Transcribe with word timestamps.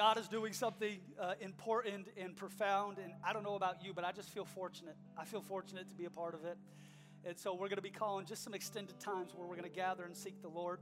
God 0.00 0.16
is 0.16 0.28
doing 0.28 0.54
something 0.54 0.98
uh, 1.20 1.34
important 1.42 2.06
and 2.16 2.34
profound. 2.34 2.96
And 2.96 3.12
I 3.22 3.34
don't 3.34 3.42
know 3.42 3.54
about 3.54 3.84
you, 3.84 3.92
but 3.92 4.02
I 4.02 4.12
just 4.12 4.30
feel 4.30 4.46
fortunate. 4.46 4.96
I 5.14 5.26
feel 5.26 5.42
fortunate 5.42 5.90
to 5.90 5.94
be 5.94 6.06
a 6.06 6.10
part 6.10 6.32
of 6.32 6.46
it. 6.46 6.56
And 7.22 7.38
so 7.38 7.52
we're 7.52 7.68
going 7.68 7.76
to 7.76 7.82
be 7.82 7.90
calling 7.90 8.24
just 8.24 8.42
some 8.42 8.54
extended 8.54 8.98
times 8.98 9.32
where 9.36 9.46
we're 9.46 9.56
going 9.56 9.68
to 9.70 9.76
gather 9.76 10.04
and 10.04 10.16
seek 10.16 10.40
the 10.40 10.48
Lord 10.48 10.80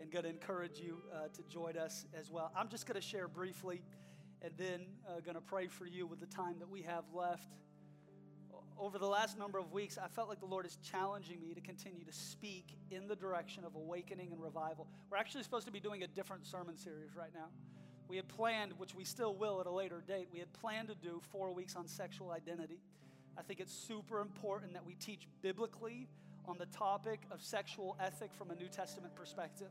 and 0.00 0.10
going 0.10 0.22
to 0.22 0.30
encourage 0.30 0.80
you 0.80 1.02
uh, 1.14 1.28
to 1.34 1.42
join 1.50 1.76
us 1.76 2.06
as 2.18 2.30
well. 2.30 2.50
I'm 2.56 2.70
just 2.70 2.86
going 2.86 2.98
to 2.98 3.06
share 3.06 3.28
briefly 3.28 3.82
and 4.40 4.54
then 4.56 4.86
uh, 5.06 5.20
going 5.20 5.34
to 5.34 5.42
pray 5.42 5.66
for 5.66 5.84
you 5.84 6.06
with 6.06 6.20
the 6.20 6.26
time 6.34 6.58
that 6.60 6.70
we 6.70 6.80
have 6.80 7.04
left. 7.12 7.50
Over 8.78 8.98
the 8.98 9.06
last 9.06 9.38
number 9.38 9.58
of 9.58 9.70
weeks, 9.70 9.98
I 10.02 10.08
felt 10.08 10.30
like 10.30 10.40
the 10.40 10.46
Lord 10.46 10.64
is 10.64 10.78
challenging 10.82 11.42
me 11.42 11.52
to 11.52 11.60
continue 11.60 12.06
to 12.06 12.12
speak 12.12 12.74
in 12.90 13.06
the 13.06 13.16
direction 13.16 13.64
of 13.64 13.74
awakening 13.74 14.32
and 14.32 14.40
revival. 14.40 14.86
We're 15.10 15.18
actually 15.18 15.42
supposed 15.42 15.66
to 15.66 15.72
be 15.72 15.80
doing 15.80 16.04
a 16.04 16.06
different 16.06 16.46
sermon 16.46 16.78
series 16.78 17.14
right 17.14 17.34
now. 17.34 17.48
We 18.08 18.16
had 18.16 18.28
planned, 18.28 18.72
which 18.78 18.94
we 18.94 19.04
still 19.04 19.34
will 19.34 19.60
at 19.60 19.66
a 19.66 19.70
later 19.70 20.02
date, 20.06 20.28
we 20.32 20.38
had 20.38 20.52
planned 20.52 20.88
to 20.88 20.94
do 20.94 21.20
four 21.32 21.52
weeks 21.52 21.74
on 21.76 21.88
sexual 21.88 22.30
identity. 22.30 22.78
I 23.38 23.42
think 23.42 23.60
it's 23.60 23.74
super 23.74 24.20
important 24.20 24.72
that 24.74 24.86
we 24.86 24.94
teach 24.94 25.26
biblically 25.42 26.08
on 26.46 26.56
the 26.58 26.66
topic 26.66 27.20
of 27.30 27.42
sexual 27.42 27.96
ethic 28.00 28.30
from 28.38 28.50
a 28.50 28.54
New 28.54 28.68
Testament 28.68 29.14
perspective. 29.14 29.68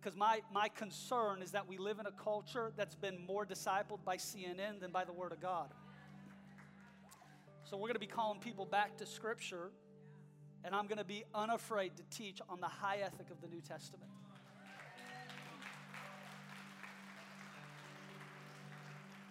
Because 0.00 0.16
my, 0.16 0.40
my 0.52 0.68
concern 0.68 1.42
is 1.42 1.50
that 1.50 1.66
we 1.66 1.76
live 1.76 1.98
in 1.98 2.06
a 2.06 2.12
culture 2.12 2.72
that's 2.76 2.94
been 2.94 3.18
more 3.26 3.44
discipled 3.44 4.04
by 4.04 4.16
CNN 4.16 4.80
than 4.80 4.92
by 4.92 5.04
the 5.04 5.12
Word 5.12 5.32
of 5.32 5.40
God. 5.40 5.70
So 7.64 7.76
we're 7.76 7.88
going 7.88 7.94
to 7.94 8.00
be 8.00 8.06
calling 8.06 8.38
people 8.38 8.64
back 8.64 8.96
to 8.98 9.06
Scripture, 9.06 9.70
and 10.64 10.74
I'm 10.74 10.86
going 10.86 10.98
to 10.98 11.04
be 11.04 11.24
unafraid 11.34 11.96
to 11.96 12.02
teach 12.16 12.40
on 12.48 12.60
the 12.60 12.68
high 12.68 12.98
ethic 12.98 13.30
of 13.30 13.40
the 13.40 13.48
New 13.48 13.60
Testament. 13.60 14.10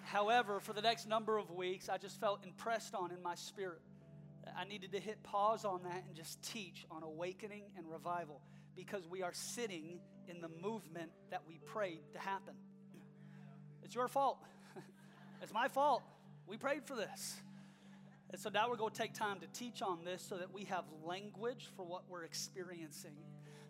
However, 0.08 0.62
for 0.62 0.72
the 0.72 0.82
next 0.82 1.06
number 1.06 1.38
of 1.38 1.52
weeks, 1.52 1.90
I 1.90 1.98
just 1.98 2.18
felt 2.22 2.46
impressed 2.46 2.96
on 2.96 3.12
in 3.12 3.22
my 3.22 3.36
spirit. 3.36 3.82
I 4.58 4.64
needed 4.64 4.94
to 4.94 5.00
hit 5.00 5.22
pause 5.22 5.66
on 5.66 5.84
that 5.84 6.06
and 6.08 6.16
just 6.16 6.42
teach 6.42 6.86
on 6.90 7.04
awakening 7.04 7.66
and 7.78 7.86
revival 7.92 8.42
because 8.74 9.06
we 9.06 9.22
are 9.22 9.34
sitting 9.34 10.00
in 10.30 10.40
the 10.40 10.48
movement 10.48 11.12
that 11.30 11.42
we 11.46 11.60
prayed 11.66 12.00
to 12.14 12.20
happen. 12.20 12.54
It's 13.84 13.94
your 13.96 14.08
fault. 14.08 14.38
it's 15.42 15.54
my 15.54 15.68
fault. 15.68 16.04
We 16.48 16.56
prayed 16.56 16.86
for 16.86 16.96
this. 16.96 17.36
And 18.30 18.40
so 18.40 18.50
now 18.50 18.70
we're 18.70 18.78
going 18.78 18.94
to 18.94 18.98
take 18.98 19.14
time 19.14 19.42
to 19.42 19.48
teach 19.48 19.82
on 19.82 20.06
this 20.06 20.22
so 20.22 20.38
that 20.38 20.54
we 20.54 20.64
have 20.66 20.86
language 21.06 21.70
for 21.76 21.86
what 21.86 22.04
we're 22.08 22.24
experiencing. 22.24 23.16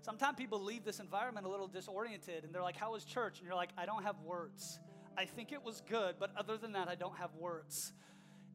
Sometimes 0.02 0.38
people 0.38 0.62
leave 0.62 0.86
this 0.86 1.00
environment 1.00 1.48
a 1.48 1.50
little 1.50 1.68
disoriented 1.68 2.44
and 2.44 2.54
they're 2.54 2.62
like, 2.62 2.78
How 2.78 2.92
was 2.92 3.04
church? 3.06 3.40
And 3.40 3.48
you're 3.48 3.56
like, 3.56 3.72
I 3.76 3.88
don't 3.88 4.04
have 4.04 4.20
words. 4.24 4.80
I 5.18 5.26
think 5.26 5.52
it 5.52 5.64
was 5.64 5.82
good, 5.90 6.16
but 6.20 6.30
other 6.38 6.58
than 6.58 6.74
that, 6.74 6.88
I 6.88 6.96
don't 6.96 7.18
have 7.18 7.34
words. 7.36 7.92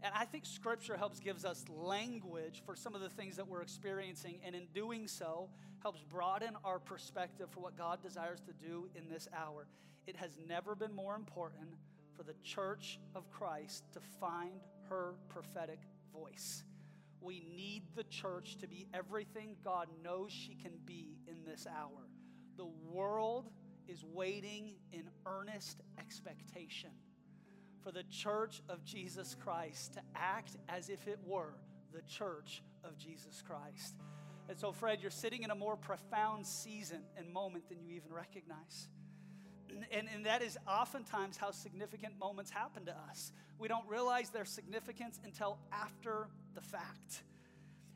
And 0.02 0.12
I 0.16 0.24
think 0.24 0.46
scripture 0.46 0.96
helps 0.96 1.20
gives 1.20 1.44
us 1.44 1.64
language 1.68 2.62
for 2.64 2.76
some 2.76 2.94
of 2.94 3.00
the 3.00 3.08
things 3.08 3.36
that 3.36 3.46
we're 3.46 3.62
experiencing 3.62 4.38
and 4.44 4.54
in 4.54 4.66
doing 4.72 5.08
so 5.08 5.48
helps 5.80 6.02
broaden 6.02 6.56
our 6.64 6.78
perspective 6.78 7.48
for 7.50 7.60
what 7.60 7.76
God 7.76 8.02
desires 8.02 8.40
to 8.42 8.52
do 8.52 8.88
in 8.94 9.08
this 9.08 9.28
hour. 9.36 9.66
It 10.06 10.16
has 10.16 10.38
never 10.48 10.74
been 10.74 10.94
more 10.94 11.16
important 11.16 11.70
for 12.16 12.22
the 12.22 12.34
church 12.44 13.00
of 13.14 13.30
Christ 13.30 13.84
to 13.92 14.00
find 14.20 14.60
her 14.88 15.14
prophetic 15.28 15.80
voice. 16.12 16.64
We 17.20 17.44
need 17.56 17.84
the 17.94 18.04
church 18.04 18.56
to 18.58 18.68
be 18.68 18.86
everything 18.92 19.56
God 19.64 19.88
knows 20.02 20.32
she 20.32 20.54
can 20.54 20.72
be 20.84 21.16
in 21.28 21.44
this 21.44 21.66
hour. 21.66 22.08
The 22.56 22.68
world 22.90 23.50
is 23.92 24.04
waiting 24.14 24.72
in 24.92 25.02
earnest 25.26 25.82
expectation 25.98 26.90
for 27.82 27.92
the 27.92 28.04
church 28.04 28.62
of 28.70 28.82
Jesus 28.84 29.36
Christ 29.44 29.94
to 29.94 30.00
act 30.16 30.56
as 30.68 30.88
if 30.88 31.06
it 31.06 31.18
were 31.26 31.54
the 31.92 32.00
church 32.02 32.62
of 32.84 32.96
Jesus 32.96 33.42
Christ. 33.46 33.96
And 34.48 34.58
so, 34.58 34.72
Fred, 34.72 35.00
you're 35.02 35.10
sitting 35.10 35.42
in 35.42 35.50
a 35.50 35.54
more 35.54 35.76
profound 35.76 36.46
season 36.46 37.02
and 37.18 37.30
moment 37.30 37.68
than 37.68 37.82
you 37.82 37.96
even 37.96 38.12
recognize. 38.12 38.88
And, 39.90 40.08
and 40.14 40.26
that 40.26 40.42
is 40.42 40.56
oftentimes 40.66 41.36
how 41.36 41.50
significant 41.50 42.18
moments 42.18 42.50
happen 42.50 42.86
to 42.86 42.96
us. 43.10 43.32
We 43.58 43.68
don't 43.68 43.86
realize 43.88 44.30
their 44.30 44.44
significance 44.46 45.20
until 45.22 45.58
after 45.70 46.28
the 46.54 46.62
fact. 46.62 47.22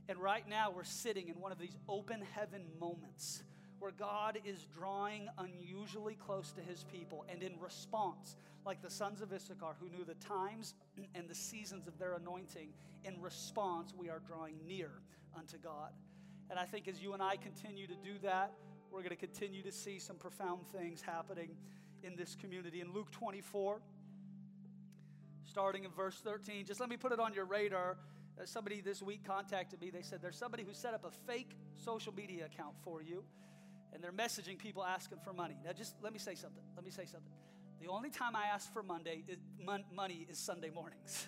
And 0.09 0.19
right 0.19 0.47
now, 0.47 0.71
we're 0.71 0.85
sitting 0.85 1.29
in 1.29 1.41
one 1.41 1.53
of 1.53 1.59
these 1.59 1.77
open 1.89 2.23
heaven 2.35 2.65
moments 2.79 3.43
where 3.87 3.95
God 3.97 4.41
is 4.45 4.67
drawing 4.77 5.29
unusually 5.39 6.17
close 6.17 6.51
to 6.51 6.61
his 6.61 6.85
people. 6.91 7.25
And 7.29 7.41
in 7.41 7.53
response, 7.61 8.35
like 8.65 8.83
the 8.83 8.91
sons 8.91 9.21
of 9.21 9.33
Issachar 9.33 9.77
who 9.79 9.89
knew 9.97 10.05
the 10.05 10.15
times 10.15 10.75
and 11.15 11.29
the 11.29 11.37
seasons 11.37 11.87
of 11.87 11.97
their 11.97 12.15
anointing, 12.15 12.71
in 13.05 13.23
response, 13.23 13.95
we 13.97 14.11
are 14.11 14.21
drawing 14.27 14.55
near 14.67 14.91
unto 15.39 15.57
God. 15.57 15.93
And 16.51 16.59
I 16.59 16.65
think 16.65 16.89
as 16.89 17.01
you 17.01 17.13
and 17.13 17.23
I 17.23 17.37
continue 17.37 17.87
to 17.87 17.95
do 17.95 18.19
that, 18.25 18.55
we're 18.91 19.03
going 19.03 19.11
to 19.11 19.15
continue 19.15 19.63
to 19.63 19.71
see 19.71 20.01
some 20.01 20.17
profound 20.17 20.67
things 20.67 21.01
happening 21.01 21.51
in 22.03 22.17
this 22.17 22.35
community. 22.35 22.81
In 22.81 22.93
Luke 22.93 23.13
24, 23.13 23.81
starting 25.49 25.85
in 25.85 25.93
verse 25.93 26.21
13, 26.25 26.67
just 26.67 26.81
let 26.81 26.89
me 26.89 26.97
put 26.97 27.13
it 27.13 27.21
on 27.21 27.35
your 27.35 27.45
radar. 27.45 27.99
Uh, 28.37 28.45
somebody 28.47 28.81
this 28.81 29.01
week 29.01 29.23
contacted 29.25 29.81
me. 29.81 29.91
They 29.91 30.03
said, 30.03 30.21
There's 30.21 30.37
somebody 30.37 30.65
who 30.65 30.75
set 30.75 30.93
up 30.93 31.05
a 31.05 31.33
fake 31.33 31.57
social 31.77 32.13
media 32.13 32.47
account 32.47 32.75
for 32.83 33.01
you 33.01 33.23
and 33.93 34.03
they're 34.03 34.13
messaging 34.13 34.59
people 34.59 34.85
asking 34.85 35.19
for 35.25 35.33
money. 35.33 35.57
Now, 35.65 35.73
just 35.73 35.95
let 36.03 36.13
me 36.13 36.19
say 36.19 36.35
something. 36.35 36.63
Let 36.75 36.85
me 36.85 36.91
say 36.91 37.05
something. 37.05 37.33
The 37.81 37.89
only 37.89 38.11
time 38.11 38.35
I 38.35 38.47
ask 38.47 38.73
for 38.73 38.83
Monday 38.83 39.23
is, 39.29 39.39
mon- 39.65 39.85
money 39.95 40.27
is 40.31 40.39
Sunday 40.39 40.71
mornings. 40.71 41.27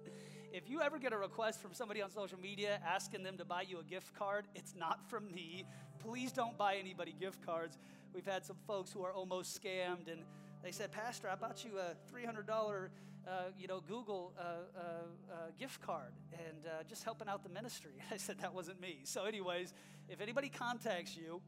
if 0.52 0.68
you 0.68 0.80
ever 0.80 0.98
get 0.98 1.12
a 1.12 1.16
request 1.16 1.62
from 1.62 1.72
somebody 1.72 2.02
on 2.02 2.10
social 2.10 2.38
media 2.38 2.80
asking 2.86 3.22
them 3.22 3.38
to 3.38 3.44
buy 3.44 3.62
you 3.62 3.78
a 3.78 3.84
gift 3.84 4.14
card, 4.14 4.46
it's 4.54 4.74
not 4.74 5.08
from 5.08 5.32
me. 5.32 5.64
Please 6.00 6.32
don't 6.32 6.58
buy 6.58 6.76
anybody 6.76 7.14
gift 7.18 7.44
cards. 7.46 7.78
We've 8.12 8.26
had 8.26 8.44
some 8.44 8.56
folks 8.66 8.92
who 8.92 9.04
are 9.04 9.12
almost 9.12 9.60
scammed, 9.60 10.10
and 10.10 10.22
they 10.62 10.72
said, 10.72 10.92
"Pastor, 10.92 11.28
I 11.28 11.36
bought 11.36 11.64
you 11.64 11.78
a 11.78 11.96
$300, 12.12 12.88
uh, 13.26 13.30
you 13.58 13.66
know, 13.66 13.80
Google 13.80 14.32
uh, 14.38 14.42
uh, 14.42 14.80
uh 14.80 15.36
gift 15.58 15.80
card, 15.80 16.12
and 16.32 16.66
uh, 16.66 16.82
just 16.88 17.04
helping 17.04 17.28
out 17.28 17.42
the 17.42 17.48
ministry." 17.48 17.92
I 18.10 18.16
said 18.16 18.38
that 18.40 18.52
wasn't 18.52 18.80
me. 18.80 19.00
So, 19.04 19.24
anyways, 19.24 19.72
if 20.08 20.20
anybody 20.20 20.48
contacts 20.48 21.16
you 21.16 21.40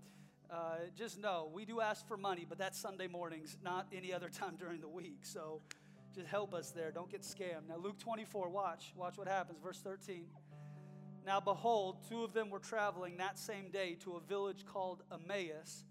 uh, 0.50 0.76
just 0.96 1.18
know 1.18 1.50
we 1.52 1.64
do 1.64 1.80
ask 1.80 2.06
for 2.06 2.16
money, 2.16 2.46
but 2.48 2.58
that's 2.58 2.78
Sunday 2.78 3.06
mornings, 3.08 3.56
not 3.62 3.86
any 3.92 4.12
other 4.12 4.28
time 4.40 4.56
during 4.56 4.80
the 4.80 4.88
week. 4.88 5.20
So 5.22 5.60
just 6.14 6.28
help 6.28 6.54
us 6.54 6.70
there. 6.70 6.90
Don't 6.90 7.10
get 7.10 7.22
scammed. 7.22 7.68
Now, 7.68 7.76
Luke 7.76 7.98
24, 7.98 8.48
watch. 8.48 8.92
Watch 8.96 9.18
what 9.18 9.28
happens. 9.28 9.58
Verse 9.62 9.80
13. 9.80 10.26
Now, 11.26 11.40
behold, 11.40 12.06
two 12.08 12.22
of 12.22 12.32
them 12.32 12.50
were 12.50 12.60
traveling 12.60 13.16
that 13.16 13.38
same 13.38 13.70
day 13.70 13.96
to 14.04 14.14
a 14.14 14.20
village 14.20 14.64
called 14.64 15.02
Emmaus, 15.12 15.84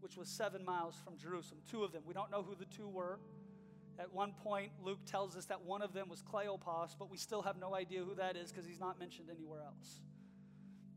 which 0.00 0.16
was 0.16 0.28
seven 0.28 0.64
miles 0.64 0.94
from 1.04 1.18
Jerusalem. 1.18 1.60
Two 1.68 1.82
of 1.82 1.92
them. 1.92 2.02
We 2.06 2.14
don't 2.14 2.30
know 2.30 2.42
who 2.42 2.54
the 2.54 2.64
two 2.64 2.88
were. 2.88 3.18
At 3.98 4.12
one 4.12 4.32
point, 4.44 4.72
Luke 4.82 5.00
tells 5.06 5.36
us 5.36 5.46
that 5.46 5.64
one 5.64 5.82
of 5.82 5.92
them 5.92 6.08
was 6.08 6.22
Cleopas, 6.22 6.96
but 6.98 7.10
we 7.10 7.16
still 7.16 7.42
have 7.42 7.56
no 7.58 7.74
idea 7.74 8.00
who 8.04 8.14
that 8.14 8.36
is 8.36 8.52
because 8.52 8.66
he's 8.66 8.80
not 8.80 8.98
mentioned 8.98 9.28
anywhere 9.30 9.62
else. 9.62 10.00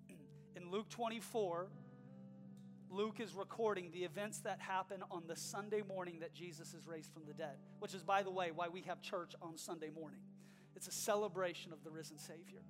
In 0.55 0.69
Luke 0.69 0.89
24, 0.89 1.67
Luke 2.91 3.19
is 3.19 3.35
recording 3.35 3.91
the 3.91 4.03
events 4.03 4.39
that 4.39 4.59
happen 4.59 5.03
on 5.11 5.23
the 5.27 5.35
Sunday 5.35 5.83
morning 5.87 6.19
that 6.21 6.33
Jesus 6.33 6.73
is 6.73 6.87
raised 6.87 7.13
from 7.13 7.23
the 7.27 7.33
dead, 7.33 7.57
which 7.79 7.93
is, 7.93 8.03
by 8.03 8.23
the 8.23 8.31
way, 8.31 8.49
why 8.51 8.67
we 8.67 8.81
have 8.81 9.01
church 9.01 9.33
on 9.41 9.57
Sunday 9.57 9.89
morning. 9.89 10.21
It's 10.75 10.87
a 10.87 10.91
celebration 10.91 11.71
of 11.71 11.83
the 11.83 11.91
risen 11.91 12.17
Savior. 12.17 12.61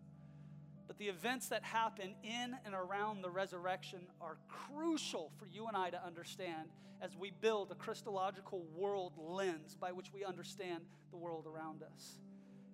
But 0.87 0.97
the 0.97 1.07
events 1.07 1.49
that 1.49 1.63
happen 1.63 2.15
in 2.23 2.57
and 2.65 2.73
around 2.73 3.21
the 3.21 3.29
resurrection 3.29 4.07
are 4.19 4.37
crucial 4.47 5.31
for 5.37 5.45
you 5.45 5.67
and 5.67 5.77
I 5.77 5.91
to 5.91 6.03
understand 6.05 6.69
as 7.01 7.15
we 7.15 7.31
build 7.31 7.71
a 7.71 7.75
Christological 7.75 8.65
world 8.75 9.13
lens 9.17 9.77
by 9.79 9.91
which 9.91 10.11
we 10.11 10.25
understand 10.25 10.83
the 11.11 11.17
world 11.17 11.45
around 11.47 11.83
us. 11.83 12.19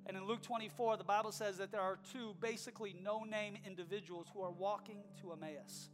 And 0.08 0.16
in 0.16 0.26
Luke 0.26 0.42
24, 0.42 0.98
the 0.98 1.04
Bible 1.04 1.32
says 1.32 1.58
that 1.58 1.72
there 1.72 1.82
are 1.82 2.00
two 2.12 2.36
basically 2.40 2.96
no 3.04 3.24
name 3.24 3.58
individuals 3.66 4.28
who 4.34 4.42
are 4.42 4.52
walking 4.52 5.04
to 5.22 5.34
Emmaus. 5.34 5.90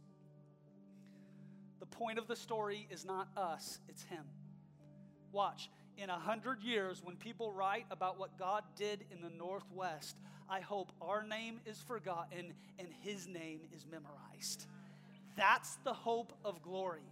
Point 1.92 2.18
of 2.18 2.26
the 2.26 2.36
story 2.36 2.88
is 2.90 3.04
not 3.04 3.28
us, 3.36 3.78
it's 3.88 4.02
Him. 4.02 4.24
Watch, 5.30 5.70
in 5.96 6.10
a 6.10 6.18
hundred 6.18 6.62
years, 6.62 7.00
when 7.02 7.16
people 7.16 7.52
write 7.52 7.86
about 7.90 8.18
what 8.18 8.38
God 8.38 8.64
did 8.76 9.04
in 9.10 9.22
the 9.22 9.30
Northwest, 9.30 10.16
I 10.48 10.60
hope 10.60 10.90
our 11.00 11.22
name 11.22 11.60
is 11.64 11.78
forgotten 11.80 12.54
and 12.78 12.88
His 13.02 13.26
name 13.28 13.60
is 13.74 13.86
memorized. 13.90 14.66
That's 15.36 15.76
the 15.84 15.92
hope 15.92 16.32
of 16.44 16.62
glory. 16.62 17.08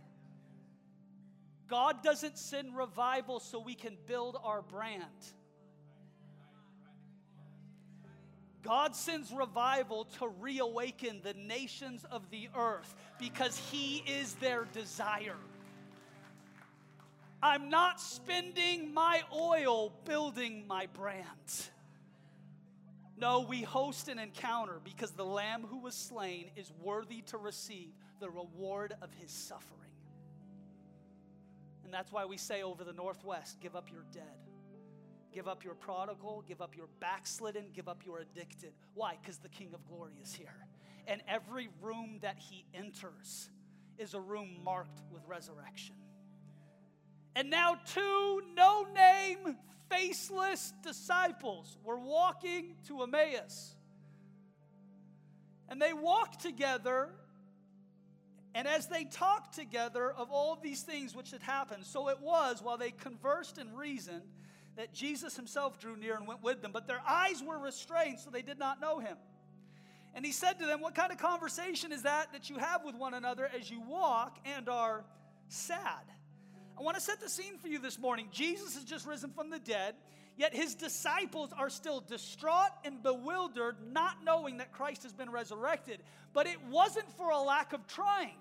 God 1.68 2.02
doesn't 2.02 2.36
send 2.36 2.76
revival 2.76 3.38
so 3.38 3.60
we 3.60 3.74
can 3.74 3.96
build 4.06 4.36
our 4.42 4.60
brand. 4.60 5.04
God 8.62 8.94
sends 8.94 9.32
revival 9.32 10.04
to 10.18 10.28
reawaken 10.40 11.20
the 11.22 11.34
nations 11.34 12.04
of 12.10 12.30
the 12.30 12.48
earth 12.56 12.94
because 13.18 13.56
He 13.70 14.04
is 14.06 14.34
their 14.34 14.66
desire. 14.72 15.36
I'm 17.42 17.70
not 17.70 18.00
spending 18.00 18.92
my 18.92 19.22
oil 19.34 19.92
building 20.04 20.64
my 20.66 20.86
brand. 20.92 21.26
No, 23.16 23.40
we 23.40 23.62
host 23.62 24.08
an 24.08 24.18
encounter 24.18 24.80
because 24.82 25.10
the 25.10 25.24
Lamb 25.24 25.64
who 25.68 25.78
was 25.78 25.94
slain 25.94 26.50
is 26.56 26.72
worthy 26.82 27.22
to 27.26 27.38
receive 27.38 27.92
the 28.18 28.30
reward 28.30 28.94
of 29.02 29.12
his 29.14 29.30
suffering. 29.30 29.80
And 31.84 31.92
that's 31.92 32.12
why 32.12 32.24
we 32.24 32.36
say 32.36 32.62
over 32.62 32.84
the 32.84 32.92
Northwest 32.92 33.60
give 33.60 33.76
up 33.76 33.90
your 33.92 34.04
dead. 34.12 34.49
Give 35.32 35.46
up 35.46 35.64
your 35.64 35.74
prodigal, 35.74 36.44
give 36.46 36.60
up 36.60 36.76
your 36.76 36.88
backslidden, 36.98 37.66
give 37.72 37.88
up 37.88 38.04
your 38.04 38.18
addicted. 38.18 38.72
Why? 38.94 39.16
Because 39.20 39.38
the 39.38 39.48
King 39.48 39.70
of 39.74 39.86
Glory 39.86 40.14
is 40.22 40.34
here. 40.34 40.66
And 41.06 41.22
every 41.28 41.68
room 41.80 42.18
that 42.22 42.38
he 42.38 42.64
enters 42.74 43.48
is 43.98 44.14
a 44.14 44.20
room 44.20 44.58
marked 44.64 45.00
with 45.12 45.22
resurrection. 45.26 45.94
And 47.36 47.48
now, 47.48 47.78
two 47.86 48.42
no 48.56 48.86
name, 48.94 49.56
faceless 49.88 50.72
disciples 50.82 51.78
were 51.84 51.98
walking 51.98 52.74
to 52.88 53.02
Emmaus. 53.02 53.74
And 55.68 55.80
they 55.80 55.92
walked 55.92 56.40
together. 56.40 57.10
And 58.52 58.66
as 58.66 58.88
they 58.88 59.04
talked 59.04 59.54
together 59.54 60.10
of 60.10 60.32
all 60.32 60.56
these 60.56 60.82
things 60.82 61.14
which 61.14 61.30
had 61.30 61.42
happened, 61.42 61.84
so 61.84 62.08
it 62.08 62.20
was 62.20 62.60
while 62.60 62.76
they 62.76 62.90
conversed 62.90 63.58
and 63.58 63.78
reasoned 63.78 64.22
that 64.80 64.94
Jesus 64.94 65.36
himself 65.36 65.78
drew 65.78 65.94
near 65.94 66.16
and 66.16 66.26
went 66.26 66.42
with 66.42 66.62
them. 66.62 66.72
But 66.72 66.86
their 66.86 67.02
eyes 67.06 67.42
were 67.46 67.58
restrained, 67.58 68.18
so 68.18 68.30
they 68.30 68.40
did 68.40 68.58
not 68.58 68.80
know 68.80 68.98
him. 68.98 69.18
And 70.14 70.24
he 70.24 70.32
said 70.32 70.54
to 70.54 70.64
them, 70.64 70.80
What 70.80 70.94
kind 70.94 71.12
of 71.12 71.18
conversation 71.18 71.92
is 71.92 72.04
that 72.04 72.32
that 72.32 72.48
you 72.48 72.56
have 72.56 72.82
with 72.82 72.94
one 72.94 73.12
another 73.12 73.46
as 73.54 73.70
you 73.70 73.82
walk 73.82 74.38
and 74.56 74.70
are 74.70 75.04
sad? 75.48 76.02
I 76.78 76.82
want 76.82 76.96
to 76.96 77.02
set 77.02 77.20
the 77.20 77.28
scene 77.28 77.58
for 77.58 77.68
you 77.68 77.78
this 77.78 77.98
morning. 77.98 78.28
Jesus 78.32 78.74
has 78.74 78.84
just 78.84 79.06
risen 79.06 79.32
from 79.32 79.50
the 79.50 79.58
dead, 79.58 79.96
yet 80.38 80.54
his 80.54 80.74
disciples 80.74 81.52
are 81.54 81.68
still 81.68 82.00
distraught 82.00 82.70
and 82.82 83.02
bewildered, 83.02 83.76
not 83.92 84.24
knowing 84.24 84.56
that 84.56 84.72
Christ 84.72 85.02
has 85.02 85.12
been 85.12 85.28
resurrected. 85.28 86.00
But 86.32 86.46
it 86.46 86.56
wasn't 86.70 87.12
for 87.18 87.28
a 87.28 87.38
lack 87.38 87.74
of 87.74 87.86
trying. 87.86 88.38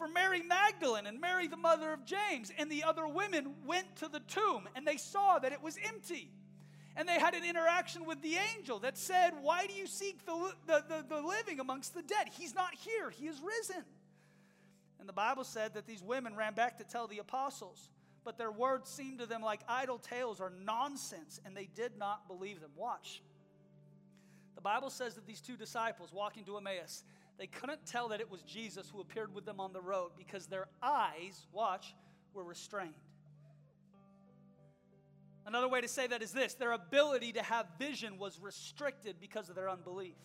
For 0.00 0.08
Mary 0.08 0.40
Magdalene 0.40 1.06
and 1.06 1.20
Mary, 1.20 1.46
the 1.46 1.58
mother 1.58 1.92
of 1.92 2.06
James, 2.06 2.50
and 2.56 2.72
the 2.72 2.84
other 2.84 3.06
women 3.06 3.52
went 3.66 3.96
to 3.96 4.08
the 4.08 4.20
tomb 4.20 4.66
and 4.74 4.86
they 4.86 4.96
saw 4.96 5.38
that 5.38 5.52
it 5.52 5.62
was 5.62 5.76
empty. 5.86 6.30
And 6.96 7.06
they 7.06 7.18
had 7.18 7.34
an 7.34 7.44
interaction 7.44 8.06
with 8.06 8.22
the 8.22 8.36
angel 8.56 8.78
that 8.78 8.96
said, 8.96 9.32
Why 9.42 9.66
do 9.66 9.74
you 9.74 9.86
seek 9.86 10.24
the, 10.24 10.54
the, 10.66 10.84
the, 10.88 11.04
the 11.06 11.20
living 11.20 11.60
amongst 11.60 11.92
the 11.92 12.00
dead? 12.00 12.30
He's 12.32 12.54
not 12.54 12.74
here, 12.74 13.10
he 13.10 13.26
is 13.26 13.42
risen. 13.42 13.84
And 15.00 15.06
the 15.06 15.12
Bible 15.12 15.44
said 15.44 15.74
that 15.74 15.86
these 15.86 16.02
women 16.02 16.34
ran 16.34 16.54
back 16.54 16.78
to 16.78 16.84
tell 16.84 17.06
the 17.06 17.18
apostles, 17.18 17.90
but 18.24 18.38
their 18.38 18.50
words 18.50 18.88
seemed 18.88 19.18
to 19.18 19.26
them 19.26 19.42
like 19.42 19.60
idle 19.68 19.98
tales 19.98 20.40
or 20.40 20.50
nonsense, 20.64 21.42
and 21.44 21.54
they 21.54 21.68
did 21.74 21.98
not 21.98 22.26
believe 22.26 22.62
them. 22.62 22.70
Watch. 22.74 23.20
The 24.54 24.62
Bible 24.62 24.88
says 24.88 25.14
that 25.16 25.26
these 25.26 25.42
two 25.42 25.58
disciples 25.58 26.10
walking 26.10 26.44
to 26.44 26.56
Emmaus, 26.56 27.04
they 27.40 27.46
couldn't 27.46 27.86
tell 27.86 28.08
that 28.08 28.20
it 28.20 28.30
was 28.30 28.42
Jesus 28.42 28.90
who 28.92 29.00
appeared 29.00 29.34
with 29.34 29.46
them 29.46 29.60
on 29.60 29.72
the 29.72 29.80
road 29.80 30.10
because 30.18 30.44
their 30.44 30.66
eyes, 30.82 31.46
watch, 31.52 31.94
were 32.34 32.44
restrained. 32.44 32.92
Another 35.46 35.66
way 35.66 35.80
to 35.80 35.88
say 35.88 36.06
that 36.06 36.22
is 36.22 36.32
this 36.32 36.52
their 36.52 36.72
ability 36.72 37.32
to 37.32 37.42
have 37.42 37.66
vision 37.78 38.18
was 38.18 38.38
restricted 38.38 39.16
because 39.22 39.48
of 39.48 39.54
their 39.54 39.70
unbelief. 39.70 40.18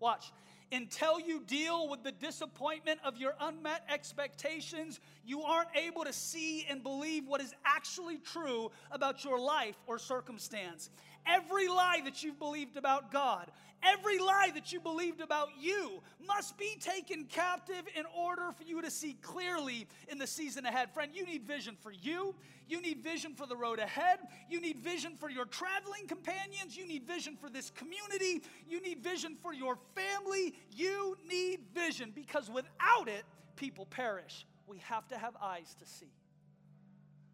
Watch. 0.00 0.32
Until 0.72 1.20
you 1.20 1.42
deal 1.46 1.88
with 1.88 2.02
the 2.02 2.10
disappointment 2.10 2.98
of 3.04 3.16
your 3.18 3.34
unmet 3.40 3.84
expectations, 3.88 4.98
you 5.24 5.42
aren't 5.42 5.68
able 5.76 6.02
to 6.02 6.12
see 6.12 6.66
and 6.68 6.82
believe 6.82 7.28
what 7.28 7.40
is 7.40 7.54
actually 7.64 8.18
true 8.18 8.72
about 8.90 9.24
your 9.24 9.38
life 9.38 9.76
or 9.86 9.96
circumstance. 9.96 10.90
Every 11.26 11.68
lie 11.68 12.00
that 12.04 12.22
you've 12.22 12.38
believed 12.38 12.76
about 12.76 13.10
God, 13.10 13.50
every 13.82 14.18
lie 14.18 14.50
that 14.54 14.72
you 14.72 14.80
believed 14.80 15.20
about 15.20 15.48
you 15.58 16.00
must 16.26 16.56
be 16.56 16.76
taken 16.80 17.24
captive 17.24 17.82
in 17.96 18.04
order 18.16 18.52
for 18.52 18.62
you 18.62 18.80
to 18.82 18.90
see 18.90 19.14
clearly 19.22 19.88
in 20.08 20.18
the 20.18 20.26
season 20.26 20.66
ahead. 20.66 20.92
Friend, 20.92 21.10
you 21.14 21.26
need 21.26 21.44
vision 21.44 21.76
for 21.80 21.90
you. 21.90 22.34
You 22.68 22.80
need 22.80 23.02
vision 23.02 23.34
for 23.34 23.46
the 23.46 23.56
road 23.56 23.78
ahead. 23.78 24.18
You 24.48 24.60
need 24.60 24.78
vision 24.78 25.16
for 25.16 25.30
your 25.30 25.44
traveling 25.44 26.06
companions. 26.06 26.76
You 26.76 26.86
need 26.86 27.06
vision 27.06 27.36
for 27.36 27.48
this 27.48 27.70
community. 27.70 28.42
You 28.68 28.80
need 28.80 29.02
vision 29.02 29.36
for 29.40 29.52
your 29.52 29.78
family. 29.94 30.54
You 30.72 31.16
need 31.28 31.60
vision 31.74 32.12
because 32.14 32.50
without 32.50 33.08
it, 33.08 33.24
people 33.56 33.86
perish. 33.86 34.46
We 34.66 34.78
have 34.78 35.06
to 35.08 35.18
have 35.18 35.34
eyes 35.40 35.74
to 35.78 35.86
see. 35.86 36.12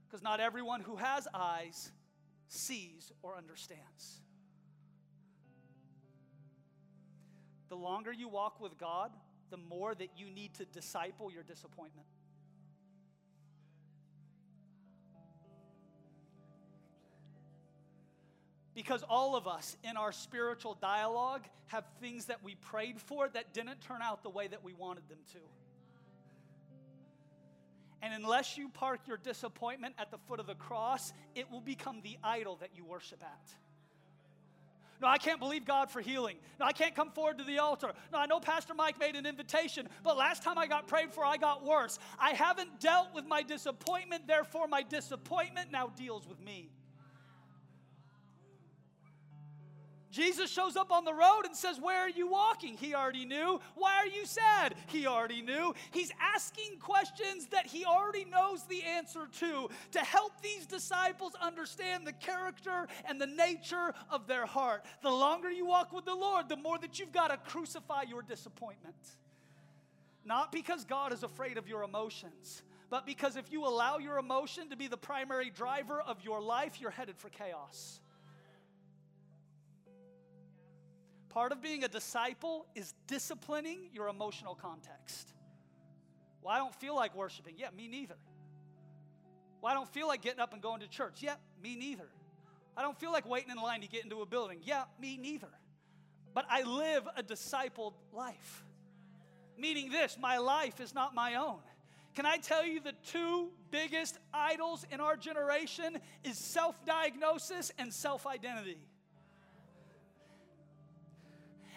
Because 0.06 0.22
not 0.22 0.40
everyone 0.40 0.80
who 0.80 0.96
has 0.96 1.26
eyes 1.32 1.92
sees, 2.48 3.12
or 3.22 3.36
understands. 3.36 4.20
The 7.68 7.76
longer 7.76 8.12
you 8.12 8.28
walk 8.28 8.60
with 8.60 8.76
God, 8.78 9.10
the 9.50 9.56
more 9.56 9.94
that 9.94 10.10
you 10.16 10.30
need 10.30 10.54
to 10.54 10.64
disciple 10.64 11.30
your 11.30 11.42
disappointment. 11.42 12.06
Because 18.74 19.02
all 19.08 19.36
of 19.36 19.46
us 19.46 19.76
in 19.84 19.96
our 19.96 20.12
spiritual 20.12 20.74
dialogue 20.80 21.42
have 21.66 21.84
things 22.00 22.26
that 22.26 22.42
we 22.42 22.54
prayed 22.54 23.00
for 23.00 23.28
that 23.28 23.52
didn't 23.52 23.80
turn 23.82 24.00
out 24.02 24.22
the 24.22 24.30
way 24.30 24.46
that 24.48 24.64
we 24.64 24.72
wanted 24.72 25.08
them 25.08 25.18
to. 25.32 25.38
And 28.02 28.12
unless 28.12 28.58
you 28.58 28.69
park 28.69 29.00
your 29.06 29.16
disappointment 29.16 29.94
at 29.96 30.10
the 30.10 30.19
foot 30.19 30.40
of 30.40 30.46
the 30.46 30.56
cross, 30.56 31.12
it 31.34 31.50
will 31.50 31.60
become 31.60 32.00
the 32.02 32.19
idol 32.22 32.56
that 32.56 32.70
you 32.75 32.84
worship 32.84 33.22
at. 33.22 33.54
No, 35.00 35.08
I 35.08 35.19
can't 35.19 35.40
believe 35.40 35.64
God 35.64 35.90
for 35.90 36.00
healing. 36.00 36.37
No, 36.60 36.66
I 36.66 36.72
can't 36.72 36.94
come 36.94 37.10
forward 37.10 37.38
to 37.38 37.44
the 37.44 37.58
altar. 37.58 37.93
No, 38.12 38.19
I 38.19 38.26
know 38.26 38.38
Pastor 38.38 38.72
Mike 38.72 39.00
made 39.00 39.16
an 39.16 39.26
invitation, 39.26 39.88
but 40.04 40.16
last 40.16 40.44
time 40.44 40.58
I 40.58 40.69
got 40.69 40.87
prayed 40.87 41.12
for, 41.12 41.25
I 41.25 41.37
got 41.37 41.64
worse. 41.64 41.99
I 42.20 42.31
haven't 42.31 42.78
dealt 42.78 43.12
with 43.12 43.26
my 43.26 43.43
disappointment, 43.43 44.28
therefore, 44.28 44.69
my 44.69 44.82
disappointment 44.82 45.72
now 45.72 45.88
deals 45.96 46.26
with 46.28 46.40
me. 46.40 46.70
Jesus 50.12 50.50
shows 50.50 50.76
up 50.76 50.93
on 50.93 51.06
the 51.06 51.14
road 51.14 51.44
and 51.47 51.56
says, 51.56 51.81
Where 51.81 51.99
are 52.00 52.11
you 52.11 52.29
walking? 52.29 52.76
He 52.76 52.94
already 52.94 53.25
knew. 53.25 53.59
Why 53.75 53.97
are 53.97 54.06
you 54.06 54.26
sad? 54.26 54.75
He 54.87 55.06
already 55.06 55.41
knew. 55.41 55.75
He's 55.91 56.12
asking 56.20 56.79
questions 56.81 57.47
that 57.47 57.67
he 57.67 57.87
already 57.87 58.26
knows 58.26 58.64
the 58.64 58.83
answer 58.83 59.26
to 59.40 59.71
to 59.92 60.00
help 60.00 60.33
these 60.42 60.66
disciples 60.66 61.33
understand 61.40 62.07
the 62.07 62.12
character 62.12 62.87
and 63.07 63.19
the 63.19 63.26
nature 63.26 63.95
of 64.11 64.26
their 64.26 64.45
heart. 64.45 64.85
The 65.02 65.11
longer 65.11 65.50
you 65.50 65.64
walk 65.64 65.95
with 65.95 66.04
the 66.04 66.14
Lord, 66.14 66.47
the 66.50 66.57
more 66.57 66.76
that 66.78 66.99
you've 66.99 67.12
got 67.12 67.28
to 67.28 67.38
crucify 67.50 68.02
your 68.02 68.21
disappointment. 68.21 68.95
Not 70.26 70.52
because 70.52 70.85
God 70.85 71.14
is 71.14 71.23
afraid 71.23 71.57
of 71.57 71.66
your 71.66 71.85
emotions, 71.85 72.62
but 72.90 73.07
because 73.07 73.37
if 73.37 73.50
you 73.50 73.64
allow 73.64 73.97
your 73.97 74.19
emotion 74.19 74.69
to 74.69 74.76
be 74.76 74.88
the 74.88 74.99
primary 74.99 75.49
driver 75.49 76.02
of 76.02 76.23
your 76.23 76.42
life, 76.42 76.83
you're 76.83 76.90
headed 76.90 77.16
for 77.16 77.31
chaos. 77.31 78.01
Part 81.32 81.52
of 81.52 81.62
being 81.62 81.82
a 81.82 81.88
disciple 81.88 82.66
is 82.74 82.92
disciplining 83.06 83.88
your 83.94 84.08
emotional 84.08 84.54
context. 84.54 85.32
Well, 86.42 86.54
I 86.54 86.58
don't 86.58 86.74
feel 86.74 86.94
like 86.94 87.16
worshiping. 87.16 87.54
Yeah, 87.56 87.68
me 87.74 87.88
neither. 87.88 88.16
Well, 89.62 89.72
I 89.72 89.74
don't 89.74 89.88
feel 89.88 90.08
like 90.08 90.20
getting 90.20 90.40
up 90.40 90.52
and 90.52 90.60
going 90.60 90.80
to 90.80 90.88
church. 90.88 91.22
Yeah, 91.22 91.36
me 91.62 91.74
neither. 91.74 92.08
I 92.76 92.82
don't 92.82 92.98
feel 92.98 93.12
like 93.12 93.26
waiting 93.26 93.50
in 93.50 93.56
line 93.56 93.80
to 93.80 93.88
get 93.88 94.04
into 94.04 94.20
a 94.20 94.26
building. 94.26 94.58
Yeah, 94.62 94.84
me 95.00 95.16
neither. 95.16 95.48
But 96.34 96.46
I 96.50 96.64
live 96.64 97.08
a 97.16 97.22
discipled 97.22 97.94
life. 98.12 98.64
Meaning 99.56 99.90
this, 99.90 100.18
my 100.20 100.38
life 100.38 100.80
is 100.80 100.94
not 100.94 101.14
my 101.14 101.36
own. 101.36 101.60
Can 102.14 102.26
I 102.26 102.36
tell 102.36 102.66
you 102.66 102.80
the 102.80 102.94
two 103.06 103.48
biggest 103.70 104.18
idols 104.34 104.84
in 104.90 105.00
our 105.00 105.16
generation 105.16 105.98
is 106.24 106.36
self-diagnosis 106.36 107.72
and 107.78 107.92
self-identity. 107.92 108.78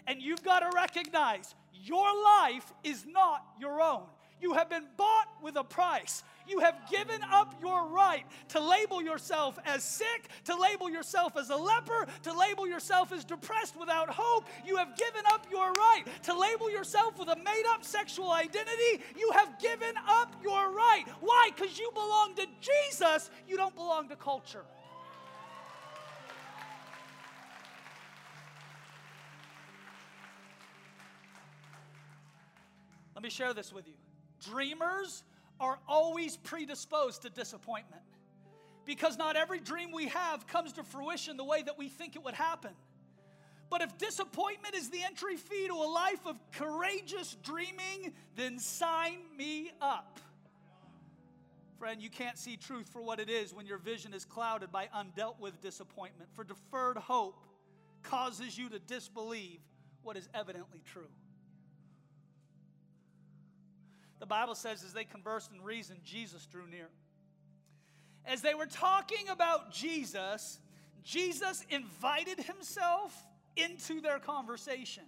And 0.07 0.21
you've 0.21 0.43
got 0.43 0.59
to 0.59 0.69
recognize 0.75 1.55
your 1.74 2.07
life 2.24 2.71
is 2.83 3.05
not 3.05 3.45
your 3.59 3.81
own. 3.81 4.03
You 4.41 4.53
have 4.53 4.69
been 4.69 4.85
bought 4.97 5.27
with 5.41 5.55
a 5.55 5.63
price. 5.63 6.24
You 6.47 6.59
have 6.59 6.75
given 6.91 7.21
up 7.31 7.55
your 7.62 7.88
right 7.88 8.24
to 8.50 8.59
label 8.59 9.01
yourself 9.01 9.57
as 9.65 9.83
sick, 9.83 10.29
to 10.43 10.55
label 10.55 10.89
yourself 10.89 11.38
as 11.38 11.50
a 11.50 11.55
leper, 11.55 12.05
to 12.24 12.38
label 12.38 12.67
yourself 12.67 13.12
as 13.12 13.24
depressed 13.24 13.75
without 13.79 14.09
hope. 14.09 14.45
You 14.65 14.75
have 14.75 14.95
given 14.97 15.24
up 15.31 15.47
your 15.50 15.71
right 15.71 16.03
to 16.24 16.38
label 16.38 16.69
yourself 16.69 17.17
with 17.17 17.29
a 17.29 17.35
made 17.38 17.63
up 17.69 17.83
sexual 17.83 18.31
identity. 18.31 19.03
You 19.17 19.31
have 19.33 19.57
given 19.59 19.95
up 20.05 20.35
your 20.43 20.71
right. 20.71 21.05
Why? 21.21 21.50
Because 21.55 21.79
you 21.79 21.89
belong 21.93 22.35
to 22.35 22.45
Jesus, 22.62 23.31
you 23.47 23.57
don't 23.57 23.75
belong 23.75 24.09
to 24.09 24.15
culture. 24.15 24.65
Let 33.15 33.24
me 33.24 33.29
share 33.29 33.53
this 33.53 33.72
with 33.72 33.88
you. 33.88 33.93
Dreamers 34.51 35.24
are 35.60 35.79
always 35.88 36.36
predisposed 36.38 37.22
to 37.22 37.29
disappointment 37.29 38.01
because 38.86 39.17
not 39.17 39.36
every 39.36 39.60
dream 39.60 39.91
we 39.91 40.07
have 40.07 40.45
comes 40.48 40.74
to 40.74 40.84
fruition 40.84 41.38
the 41.38 41.43
way 41.43 41.63
that 41.63 41.77
we 41.77 41.88
think 41.88 42.15
it 42.15 42.24
would 42.24 42.34
happen. 42.34 42.72
But 43.69 43.81
if 43.81 43.98
disappointment 43.98 44.75
is 44.75 44.89
the 44.89 45.01
entry 45.03 45.38
fee 45.38 45.67
to 45.67 45.74
a 45.74 45.89
life 45.89 46.25
of 46.25 46.39
courageous 46.51 47.36
dreaming, 47.41 48.13
then 48.36 48.60
sign 48.60 49.17
me 49.36 49.72
up. 49.81 50.19
Friend, 51.79 52.01
you 52.01 52.10
can't 52.10 52.38
see 52.38 52.57
truth 52.57 52.88
for 52.88 53.01
what 53.01 53.19
it 53.19 53.29
is 53.29 53.53
when 53.53 53.65
your 53.65 53.77
vision 53.77 54.13
is 54.13 54.24
clouded 54.24 54.72
by 54.72 54.88
undealt 54.95 55.39
with 55.39 55.60
disappointment. 55.62 56.29
For 56.34 56.43
deferred 56.43 56.98
hope 56.98 57.43
causes 58.03 58.57
you 58.57 58.69
to 58.69 58.79
disbelieve 58.79 59.60
what 60.03 60.15
is 60.15 60.29
evidently 60.34 60.81
true. 60.86 61.10
The 64.25 64.29
Bible 64.29 64.55
says, 64.55 64.84
as 64.84 64.91
they 64.91 65.03
conversed 65.03 65.51
and 65.51 65.63
reasoned, 65.63 66.00
Jesus 66.03 66.48
drew 66.48 66.65
near. 66.65 66.88
As 68.25 68.41
they 68.41 68.55
were 68.55 68.65
talking 68.65 69.29
about 69.29 69.72
Jesus, 69.72 70.60
Jesus 71.03 71.63
invited 71.70 72.39
himself 72.39 73.15
into 73.55 74.01
their 74.01 74.17
conversation. 74.17 75.03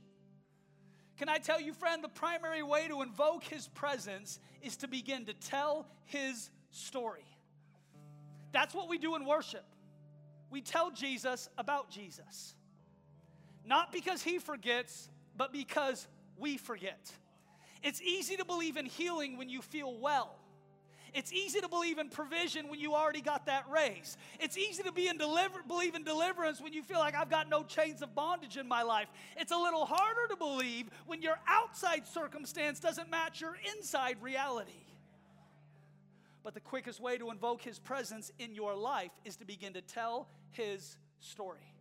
Can 1.17 1.29
I 1.29 1.39
tell 1.39 1.59
you, 1.59 1.73
friend, 1.73 2.03
the 2.03 2.09
primary 2.09 2.61
way 2.61 2.87
to 2.89 3.01
invoke 3.01 3.43
his 3.43 3.67
presence 3.69 4.39
is 4.61 4.77
to 4.77 4.87
begin 4.87 5.25
to 5.25 5.33
tell 5.33 5.87
his 6.05 6.51
story. 6.69 7.25
That's 8.51 8.75
what 8.75 8.87
we 8.87 8.99
do 8.99 9.15
in 9.15 9.25
worship. 9.25 9.65
We 10.51 10.61
tell 10.61 10.91
Jesus 10.91 11.49
about 11.57 11.89
Jesus. 11.89 12.53
Not 13.65 13.91
because 13.91 14.21
he 14.21 14.37
forgets, 14.37 15.09
but 15.35 15.51
because 15.51 16.07
we 16.37 16.57
forget. 16.57 17.11
It's 17.83 18.01
easy 18.01 18.35
to 18.37 18.45
believe 18.45 18.77
in 18.77 18.85
healing 18.85 19.37
when 19.37 19.49
you 19.49 19.61
feel 19.61 19.97
well. 19.97 20.35
It's 21.13 21.33
easy 21.33 21.61
to 21.61 21.67
believe 21.67 21.97
in 21.97 22.09
provision 22.09 22.67
when 22.67 22.79
you 22.79 22.93
already 22.93 23.21
got 23.21 23.45
that 23.47 23.65
raise. 23.71 24.17
It's 24.39 24.57
easy 24.57 24.83
to 24.83 24.91
be 24.91 25.07
in 25.07 25.17
deliver, 25.17 25.63
believe 25.67 25.95
in 25.95 26.03
deliverance 26.03 26.61
when 26.61 26.73
you 26.73 26.83
feel 26.83 26.99
like 26.99 27.15
I've 27.15 27.29
got 27.29 27.49
no 27.49 27.63
chains 27.63 28.01
of 28.01 28.13
bondage 28.13 28.57
in 28.57 28.67
my 28.67 28.83
life. 28.83 29.07
It's 29.35 29.51
a 29.51 29.57
little 29.57 29.85
harder 29.85 30.27
to 30.29 30.35
believe 30.35 30.89
when 31.05 31.21
your 31.21 31.39
outside 31.47 32.05
circumstance 32.05 32.79
doesn't 32.79 33.09
match 33.09 33.41
your 33.41 33.57
inside 33.75 34.17
reality. 34.21 34.71
But 36.43 36.53
the 36.53 36.59
quickest 36.59 37.01
way 37.01 37.17
to 37.17 37.31
invoke 37.31 37.61
his 37.61 37.79
presence 37.79 38.31
in 38.37 38.53
your 38.53 38.75
life 38.75 39.11
is 39.25 39.37
to 39.37 39.45
begin 39.45 39.73
to 39.73 39.81
tell 39.81 40.27
his 40.51 40.97
story. 41.19 41.73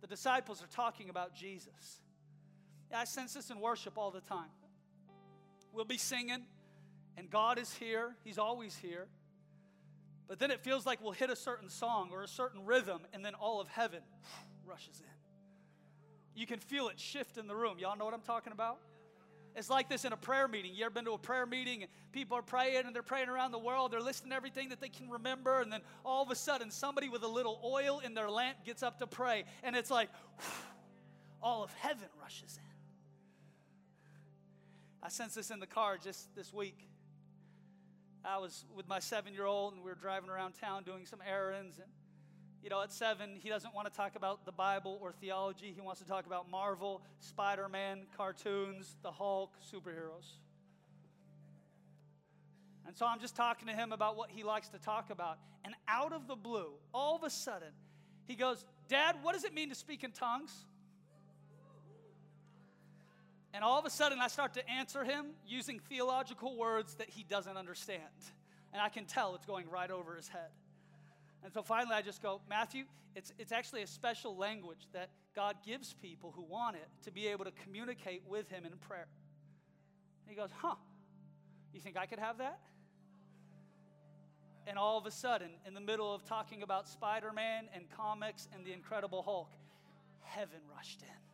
The 0.00 0.06
disciples 0.06 0.62
are 0.62 0.68
talking 0.68 1.10
about 1.10 1.34
Jesus. 1.34 2.00
I 2.94 3.04
sense 3.04 3.34
this 3.34 3.50
in 3.50 3.60
worship 3.60 3.98
all 3.98 4.10
the 4.10 4.20
time. 4.22 4.48
We'll 5.72 5.84
be 5.84 5.98
singing, 5.98 6.44
and 7.16 7.30
God 7.30 7.58
is 7.58 7.72
here, 7.74 8.14
He's 8.24 8.38
always 8.38 8.76
here. 8.76 9.06
But 10.26 10.38
then 10.38 10.50
it 10.50 10.60
feels 10.60 10.84
like 10.84 11.02
we'll 11.02 11.12
hit 11.12 11.30
a 11.30 11.36
certain 11.36 11.68
song 11.70 12.10
or 12.12 12.22
a 12.22 12.28
certain 12.28 12.66
rhythm, 12.66 13.00
and 13.12 13.24
then 13.24 13.34
all 13.34 13.60
of 13.60 13.68
heaven 13.68 14.00
rushes 14.66 15.00
in. 15.00 16.38
You 16.38 16.46
can 16.46 16.60
feel 16.60 16.88
it 16.88 17.00
shift 17.00 17.38
in 17.38 17.46
the 17.46 17.54
room. 17.56 17.78
Y'all 17.78 17.96
know 17.96 18.04
what 18.04 18.14
I'm 18.14 18.20
talking 18.20 18.52
about? 18.52 18.78
It's 19.56 19.70
like 19.70 19.88
this 19.88 20.04
in 20.04 20.12
a 20.12 20.16
prayer 20.16 20.46
meeting. 20.46 20.72
You 20.72 20.84
ever 20.84 20.94
been 20.94 21.06
to 21.06 21.12
a 21.12 21.18
prayer 21.18 21.46
meeting 21.46 21.82
and 21.82 21.90
people 22.12 22.36
are 22.36 22.42
praying 22.42 22.84
and 22.86 22.94
they're 22.94 23.02
praying 23.02 23.28
around 23.28 23.50
the 23.50 23.58
world, 23.58 23.90
they're 23.90 24.00
listening 24.00 24.30
to 24.30 24.36
everything 24.36 24.68
that 24.68 24.80
they 24.80 24.88
can 24.88 25.08
remember, 25.08 25.60
and 25.60 25.72
then 25.72 25.80
all 26.04 26.22
of 26.22 26.30
a 26.30 26.36
sudden 26.36 26.70
somebody 26.70 27.08
with 27.08 27.24
a 27.24 27.28
little 27.28 27.60
oil 27.64 28.00
in 28.04 28.14
their 28.14 28.30
lamp 28.30 28.58
gets 28.64 28.84
up 28.84 29.00
to 29.00 29.06
pray, 29.06 29.44
and 29.64 29.74
it's 29.74 29.90
like 29.90 30.10
all 31.42 31.64
of 31.64 31.72
heaven 31.74 32.08
rushes 32.22 32.58
in. 32.62 32.67
I 35.02 35.08
sensed 35.08 35.36
this 35.36 35.50
in 35.50 35.60
the 35.60 35.66
car 35.66 35.96
just 35.96 36.34
this 36.34 36.52
week. 36.52 36.88
I 38.24 38.38
was 38.38 38.64
with 38.74 38.88
my 38.88 38.98
seven 38.98 39.32
year 39.32 39.46
old 39.46 39.74
and 39.74 39.82
we 39.82 39.90
were 39.90 39.96
driving 39.96 40.28
around 40.28 40.52
town 40.52 40.82
doing 40.82 41.06
some 41.06 41.20
errands. 41.26 41.78
And, 41.78 41.86
you 42.62 42.68
know, 42.68 42.82
at 42.82 42.92
seven, 42.92 43.36
he 43.36 43.48
doesn't 43.48 43.74
want 43.74 43.90
to 43.90 43.96
talk 43.96 44.16
about 44.16 44.44
the 44.44 44.52
Bible 44.52 44.98
or 45.00 45.12
theology. 45.12 45.72
He 45.74 45.80
wants 45.80 46.00
to 46.00 46.06
talk 46.06 46.26
about 46.26 46.50
Marvel, 46.50 47.02
Spider 47.20 47.68
Man, 47.68 48.06
cartoons, 48.16 48.96
the 49.02 49.12
Hulk, 49.12 49.54
superheroes. 49.72 50.38
And 52.86 52.96
so 52.96 53.06
I'm 53.06 53.20
just 53.20 53.36
talking 53.36 53.68
to 53.68 53.74
him 53.74 53.92
about 53.92 54.16
what 54.16 54.30
he 54.30 54.42
likes 54.42 54.68
to 54.70 54.78
talk 54.78 55.10
about. 55.10 55.38
And 55.64 55.74
out 55.86 56.12
of 56.12 56.26
the 56.26 56.36
blue, 56.36 56.72
all 56.92 57.14
of 57.14 57.22
a 57.22 57.30
sudden, 57.30 57.68
he 58.26 58.34
goes, 58.34 58.64
Dad, 58.88 59.16
what 59.22 59.34
does 59.34 59.44
it 59.44 59.54
mean 59.54 59.68
to 59.68 59.74
speak 59.74 60.02
in 60.02 60.10
tongues? 60.10 60.64
And 63.58 63.64
all 63.64 63.76
of 63.76 63.84
a 63.84 63.90
sudden, 63.90 64.20
I 64.20 64.28
start 64.28 64.54
to 64.54 64.70
answer 64.70 65.02
him 65.02 65.30
using 65.44 65.80
theological 65.80 66.56
words 66.56 66.94
that 66.94 67.10
he 67.10 67.24
doesn't 67.24 67.56
understand. 67.56 68.04
And 68.72 68.80
I 68.80 68.88
can 68.88 69.04
tell 69.04 69.34
it's 69.34 69.46
going 69.46 69.68
right 69.68 69.90
over 69.90 70.14
his 70.14 70.28
head. 70.28 70.50
And 71.42 71.52
so 71.52 71.62
finally, 71.62 71.96
I 71.96 72.02
just 72.02 72.22
go, 72.22 72.40
Matthew, 72.48 72.84
it's, 73.16 73.32
it's 73.36 73.50
actually 73.50 73.82
a 73.82 73.88
special 73.88 74.36
language 74.36 74.86
that 74.92 75.10
God 75.34 75.56
gives 75.66 75.92
people 75.92 76.32
who 76.36 76.44
want 76.44 76.76
it 76.76 76.86
to 77.02 77.10
be 77.10 77.26
able 77.26 77.46
to 77.46 77.50
communicate 77.64 78.22
with 78.28 78.48
him 78.48 78.64
in 78.64 78.70
prayer. 78.78 79.08
And 80.22 80.30
he 80.30 80.36
goes, 80.40 80.50
Huh, 80.56 80.76
you 81.74 81.80
think 81.80 81.96
I 81.96 82.06
could 82.06 82.20
have 82.20 82.38
that? 82.38 82.60
And 84.68 84.78
all 84.78 84.98
of 84.98 85.06
a 85.06 85.10
sudden, 85.10 85.50
in 85.66 85.74
the 85.74 85.80
middle 85.80 86.14
of 86.14 86.24
talking 86.24 86.62
about 86.62 86.86
Spider 86.86 87.32
Man 87.32 87.64
and 87.74 87.90
comics 87.90 88.46
and 88.54 88.64
the 88.64 88.72
Incredible 88.72 89.22
Hulk, 89.22 89.50
heaven 90.22 90.60
rushed 90.72 91.02
in. 91.02 91.27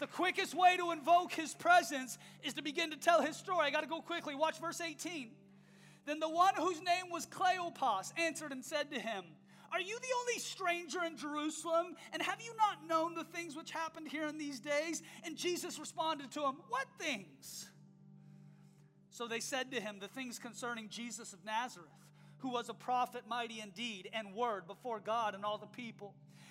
The 0.00 0.06
quickest 0.06 0.54
way 0.54 0.78
to 0.78 0.92
invoke 0.92 1.32
his 1.32 1.52
presence 1.52 2.18
is 2.42 2.54
to 2.54 2.62
begin 2.62 2.90
to 2.90 2.96
tell 2.96 3.20
his 3.20 3.36
story. 3.36 3.66
I 3.66 3.70
got 3.70 3.82
to 3.82 3.86
go 3.86 4.00
quickly. 4.00 4.34
Watch 4.34 4.58
verse 4.58 4.80
18. 4.80 5.30
Then 6.06 6.18
the 6.20 6.28
one 6.28 6.54
whose 6.56 6.80
name 6.82 7.10
was 7.10 7.26
Cleopas 7.26 8.18
answered 8.18 8.50
and 8.50 8.64
said 8.64 8.90
to 8.92 8.98
him, 8.98 9.24
Are 9.70 9.80
you 9.80 9.98
the 9.98 10.14
only 10.20 10.38
stranger 10.38 11.04
in 11.04 11.18
Jerusalem? 11.18 11.96
And 12.14 12.22
have 12.22 12.40
you 12.40 12.52
not 12.56 12.88
known 12.88 13.14
the 13.14 13.24
things 13.24 13.54
which 13.54 13.70
happened 13.70 14.08
here 14.08 14.26
in 14.26 14.38
these 14.38 14.58
days? 14.58 15.02
And 15.22 15.36
Jesus 15.36 15.78
responded 15.78 16.30
to 16.32 16.44
him, 16.44 16.56
What 16.70 16.86
things? 16.98 17.68
So 19.10 19.28
they 19.28 19.40
said 19.40 19.70
to 19.72 19.80
him, 19.82 19.98
The 20.00 20.08
things 20.08 20.38
concerning 20.38 20.88
Jesus 20.88 21.34
of 21.34 21.44
Nazareth, 21.44 21.88
who 22.38 22.48
was 22.48 22.70
a 22.70 22.74
prophet, 22.74 23.24
mighty 23.28 23.60
in 23.60 23.68
deed 23.70 24.08
and 24.14 24.34
word 24.34 24.66
before 24.66 24.98
God 24.98 25.34
and 25.34 25.44
all 25.44 25.58
the 25.58 25.66
people 25.66 26.14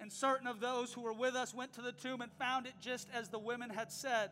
And 0.00 0.12
certain 0.12 0.46
of 0.46 0.60
those 0.60 0.92
who 0.92 1.00
were 1.00 1.12
with 1.12 1.34
us 1.34 1.52
went 1.52 1.72
to 1.74 1.82
the 1.82 1.92
tomb 1.92 2.20
and 2.20 2.30
found 2.32 2.66
it 2.66 2.74
just 2.80 3.08
as 3.12 3.28
the 3.28 3.38
women 3.38 3.70
had 3.70 3.90
said. 3.90 4.30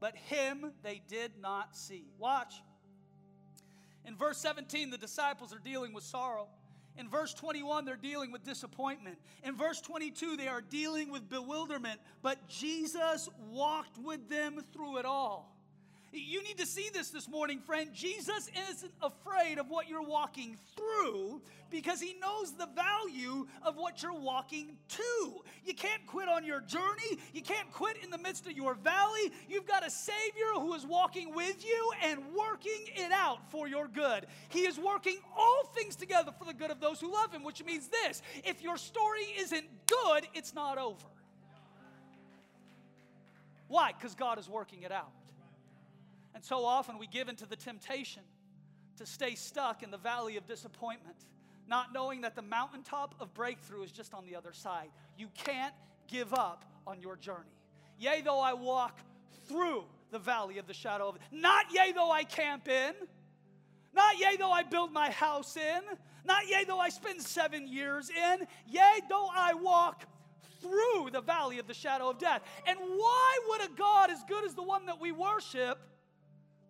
But 0.00 0.16
him 0.16 0.72
they 0.82 1.00
did 1.08 1.32
not 1.40 1.76
see. 1.76 2.04
Watch. 2.18 2.54
In 4.04 4.16
verse 4.16 4.38
17, 4.38 4.90
the 4.90 4.98
disciples 4.98 5.54
are 5.54 5.58
dealing 5.58 5.94
with 5.94 6.04
sorrow. 6.04 6.48
In 6.96 7.08
verse 7.08 7.34
21, 7.34 7.84
they're 7.84 7.96
dealing 7.96 8.30
with 8.30 8.44
disappointment. 8.44 9.18
In 9.42 9.56
verse 9.56 9.80
22, 9.80 10.36
they 10.36 10.46
are 10.46 10.60
dealing 10.60 11.10
with 11.10 11.28
bewilderment. 11.28 12.00
But 12.22 12.48
Jesus 12.48 13.28
walked 13.50 13.98
with 13.98 14.28
them 14.28 14.60
through 14.72 14.98
it 14.98 15.04
all. 15.04 15.53
You 16.16 16.44
need 16.44 16.58
to 16.58 16.66
see 16.66 16.90
this 16.92 17.10
this 17.10 17.28
morning, 17.28 17.58
friend. 17.58 17.92
Jesus 17.92 18.48
isn't 18.70 18.92
afraid 19.02 19.58
of 19.58 19.68
what 19.68 19.88
you're 19.88 20.02
walking 20.02 20.56
through 20.76 21.42
because 21.70 22.00
he 22.00 22.14
knows 22.20 22.52
the 22.52 22.68
value 22.68 23.48
of 23.62 23.76
what 23.76 24.00
you're 24.00 24.14
walking 24.14 24.76
to. 24.90 25.42
You 25.64 25.74
can't 25.74 26.06
quit 26.06 26.28
on 26.28 26.44
your 26.44 26.60
journey, 26.60 27.18
you 27.32 27.42
can't 27.42 27.68
quit 27.72 27.96
in 28.04 28.10
the 28.10 28.18
midst 28.18 28.46
of 28.46 28.52
your 28.52 28.74
valley. 28.74 29.32
You've 29.48 29.66
got 29.66 29.84
a 29.84 29.90
Savior 29.90 30.52
who 30.54 30.74
is 30.74 30.86
walking 30.86 31.34
with 31.34 31.64
you 31.64 31.92
and 32.04 32.20
working 32.32 32.84
it 32.94 33.10
out 33.10 33.50
for 33.50 33.66
your 33.66 33.88
good. 33.88 34.26
He 34.50 34.60
is 34.60 34.78
working 34.78 35.18
all 35.36 35.64
things 35.74 35.96
together 35.96 36.30
for 36.38 36.44
the 36.44 36.54
good 36.54 36.70
of 36.70 36.78
those 36.80 37.00
who 37.00 37.12
love 37.12 37.32
him, 37.32 37.42
which 37.42 37.64
means 37.64 37.88
this 37.88 38.22
if 38.44 38.62
your 38.62 38.76
story 38.76 39.24
isn't 39.38 39.66
good, 39.86 40.28
it's 40.32 40.54
not 40.54 40.78
over. 40.78 41.06
Why? 43.66 43.90
Because 43.92 44.14
God 44.14 44.38
is 44.38 44.48
working 44.48 44.82
it 44.82 44.92
out. 44.92 45.10
And 46.34 46.44
so 46.44 46.64
often 46.64 46.98
we 46.98 47.06
give 47.06 47.28
into 47.28 47.46
the 47.46 47.56
temptation 47.56 48.22
to 48.96 49.06
stay 49.06 49.34
stuck 49.34 49.82
in 49.82 49.90
the 49.90 49.98
valley 49.98 50.36
of 50.36 50.46
disappointment, 50.46 51.16
not 51.66 51.92
knowing 51.92 52.22
that 52.22 52.34
the 52.34 52.42
mountaintop 52.42 53.14
of 53.20 53.32
breakthrough 53.34 53.82
is 53.82 53.92
just 53.92 54.14
on 54.14 54.26
the 54.26 54.36
other 54.36 54.52
side. 54.52 54.88
You 55.16 55.28
can't 55.34 55.74
give 56.08 56.34
up 56.34 56.64
on 56.86 57.00
your 57.00 57.16
journey. 57.16 57.56
Yea, 57.98 58.22
though 58.22 58.40
I 58.40 58.54
walk 58.54 58.98
through 59.46 59.84
the 60.10 60.18
valley 60.18 60.58
of 60.58 60.66
the 60.66 60.74
shadow 60.74 61.08
of 61.08 61.18
not 61.32 61.66
yea 61.72 61.92
though 61.92 62.10
I 62.10 62.24
camp 62.24 62.68
in, 62.68 62.94
not 63.92 64.18
yea 64.18 64.36
though 64.38 64.50
I 64.50 64.62
build 64.62 64.92
my 64.92 65.10
house 65.10 65.56
in, 65.56 65.82
not 66.24 66.48
yea 66.48 66.64
though 66.64 66.78
I 66.78 66.88
spend 66.88 67.20
seven 67.20 67.66
years 67.66 68.10
in, 68.10 68.46
yea 68.66 69.00
though 69.08 69.28
I 69.34 69.54
walk 69.54 70.04
through 70.60 71.10
the 71.12 71.20
valley 71.20 71.58
of 71.58 71.66
the 71.66 71.74
shadow 71.74 72.08
of 72.10 72.18
death. 72.18 72.42
And 72.66 72.78
why 72.78 73.38
would 73.48 73.60
a 73.62 73.68
God 73.74 74.10
as 74.10 74.22
good 74.28 74.44
as 74.44 74.54
the 74.54 74.62
one 74.62 74.86
that 74.86 75.00
we 75.00 75.12
worship 75.12 75.78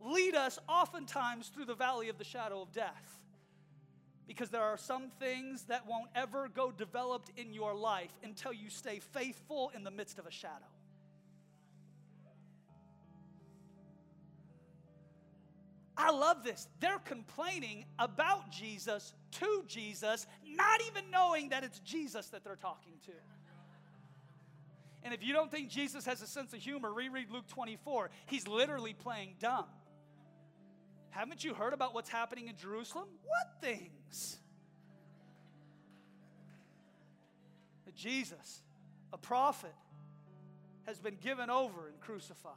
lead 0.05 0.35
us 0.35 0.59
oftentimes 0.69 1.49
through 1.49 1.65
the 1.65 1.75
valley 1.75 2.09
of 2.09 2.19
the 2.19 2.25
shadow 2.25 2.63
of 2.63 2.73
death? 2.73 3.21
Because 4.27 4.51
there 4.51 4.63
are 4.63 4.79
some 4.79 5.11
things 5.19 5.65
that 5.65 5.87
won't 5.87 6.09
ever 6.15 6.49
go 6.49 6.71
developed 6.71 7.31
in 7.37 7.53
your 7.53 7.75
life 7.75 8.13
until 8.23 8.53
you 8.53 8.71
stay 8.71 9.01
faithful 9.01 9.71
in 9.75 9.85
the 9.85 9.91
midst 9.91 10.19
of 10.19 10.27
a 10.27 10.31
shadow. 10.31 10.65
I 15.97 16.11
love 16.11 16.43
this. 16.43 16.69
They're 16.81 16.99
complaining 16.99 17.85
about 17.99 18.51
Jesus 18.51 19.15
to 19.33 19.65
Jesus, 19.67 20.27
not 20.45 20.81
even 20.89 21.11
knowing 21.11 21.51
that 21.51 21.63
it's 21.63 21.79
Jesus 21.81 22.27
that 22.29 22.43
they're 22.45 22.57
talking 22.57 22.95
to. 23.07 23.13
And 25.05 25.13
if 25.13 25.23
you 25.23 25.35
don't 25.35 25.51
think 25.51 25.69
Jesus 25.69 26.07
has 26.07 26.23
a 26.23 26.27
sense 26.27 26.53
of 26.55 26.61
humor, 26.61 26.93
reread 26.93 27.31
Luke 27.31 27.47
24. 27.49 28.11
He's 28.27 28.49
literally 28.49 28.95
playing 28.95 29.35
dumb. 29.39 29.67
Haven't 31.15 31.45
you 31.45 31.55
heard 31.55 31.73
about 31.73 31.95
what's 31.95 32.09
happening 32.09 32.49
in 32.49 32.57
Jerusalem? 32.57 33.07
What 33.23 33.61
things? 33.61 34.39
Jesus, 37.95 38.63
a 39.13 39.19
prophet, 39.19 39.75
has 40.87 40.99
been 40.99 41.17
given 41.23 41.51
over 41.51 41.87
and 41.89 42.01
crucified. 42.01 42.53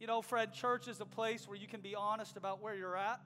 You 0.00 0.06
know, 0.06 0.22
Fred, 0.22 0.54
church 0.54 0.88
is 0.88 0.98
a 1.00 1.04
place 1.04 1.46
where 1.46 1.58
you 1.58 1.66
can 1.66 1.80
be 1.80 1.94
honest 1.94 2.38
about 2.38 2.62
where 2.62 2.74
you're 2.74 2.96
at. 2.96 3.20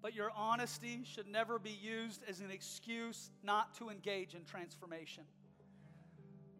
But 0.00 0.14
your 0.14 0.30
honesty 0.36 1.00
should 1.04 1.26
never 1.26 1.58
be 1.58 1.76
used 1.82 2.22
as 2.28 2.40
an 2.40 2.50
excuse 2.50 3.30
not 3.42 3.74
to 3.78 3.88
engage 3.88 4.34
in 4.34 4.44
transformation. 4.44 5.24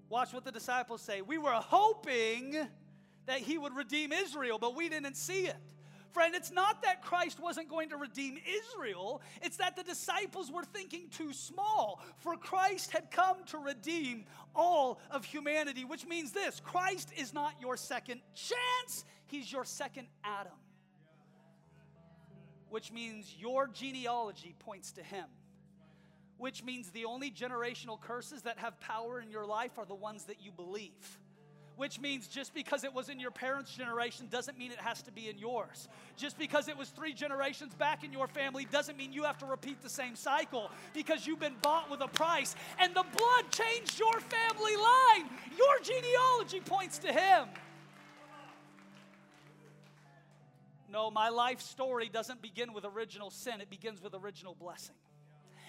Watch 0.08 0.32
what 0.32 0.44
the 0.44 0.52
disciples 0.52 1.02
say. 1.02 1.20
We 1.20 1.36
were 1.36 1.52
hoping 1.52 2.56
that 3.28 3.38
he 3.38 3.58
would 3.58 3.76
redeem 3.76 4.10
Israel, 4.10 4.58
but 4.58 4.74
we 4.74 4.88
didn't 4.88 5.16
see 5.16 5.46
it. 5.46 5.56
Friend, 6.12 6.34
it's 6.34 6.50
not 6.50 6.82
that 6.82 7.02
Christ 7.02 7.38
wasn't 7.38 7.68
going 7.68 7.90
to 7.90 7.96
redeem 7.98 8.38
Israel, 8.38 9.20
it's 9.42 9.58
that 9.58 9.76
the 9.76 9.82
disciples 9.82 10.50
were 10.50 10.64
thinking 10.64 11.08
too 11.10 11.34
small. 11.34 12.02
For 12.16 12.36
Christ 12.36 12.90
had 12.90 13.10
come 13.10 13.44
to 13.48 13.58
redeem 13.58 14.24
all 14.56 14.98
of 15.10 15.24
humanity, 15.24 15.84
which 15.84 16.06
means 16.06 16.32
this 16.32 16.60
Christ 16.60 17.12
is 17.16 17.34
not 17.34 17.52
your 17.60 17.76
second 17.76 18.22
chance, 18.34 19.04
he's 19.26 19.52
your 19.52 19.64
second 19.64 20.08
Adam. 20.24 20.52
Which 22.70 22.90
means 22.90 23.34
your 23.38 23.68
genealogy 23.68 24.54
points 24.58 24.92
to 24.92 25.02
him. 25.02 25.26
Which 26.38 26.64
means 26.64 26.90
the 26.90 27.04
only 27.04 27.30
generational 27.30 28.00
curses 28.00 28.42
that 28.42 28.58
have 28.58 28.80
power 28.80 29.20
in 29.20 29.30
your 29.30 29.44
life 29.44 29.78
are 29.78 29.86
the 29.86 29.94
ones 29.94 30.24
that 30.24 30.40
you 30.40 30.52
believe 30.52 31.18
which 31.78 32.00
means 32.00 32.26
just 32.26 32.52
because 32.52 32.82
it 32.82 32.92
was 32.92 33.08
in 33.08 33.20
your 33.20 33.30
parents' 33.30 33.72
generation 33.72 34.26
doesn't 34.30 34.58
mean 34.58 34.72
it 34.72 34.80
has 34.80 35.00
to 35.02 35.12
be 35.12 35.28
in 35.28 35.38
yours. 35.38 35.88
Just 36.16 36.36
because 36.36 36.68
it 36.68 36.76
was 36.76 36.88
three 36.90 37.14
generations 37.14 37.72
back 37.72 38.02
in 38.02 38.12
your 38.12 38.26
family 38.26 38.66
doesn't 38.70 38.98
mean 38.98 39.12
you 39.12 39.22
have 39.22 39.38
to 39.38 39.46
repeat 39.46 39.80
the 39.80 39.88
same 39.88 40.16
cycle 40.16 40.70
because 40.92 41.24
you've 41.24 41.38
been 41.38 41.54
bought 41.62 41.88
with 41.88 42.00
a 42.00 42.08
price 42.08 42.56
and 42.80 42.92
the 42.94 43.04
blood 43.16 43.44
changed 43.52 43.96
your 43.96 44.20
family 44.20 44.76
line. 44.76 45.30
Your 45.56 45.78
genealogy 45.82 46.60
points 46.60 46.98
to 46.98 47.12
Him. 47.12 47.46
No, 50.90 51.12
my 51.12 51.28
life 51.28 51.60
story 51.60 52.08
doesn't 52.08 52.42
begin 52.42 52.72
with 52.72 52.84
original 52.84 53.30
sin, 53.30 53.60
it 53.60 53.70
begins 53.70 54.02
with 54.02 54.14
original 54.14 54.56
blessing. 54.58 54.96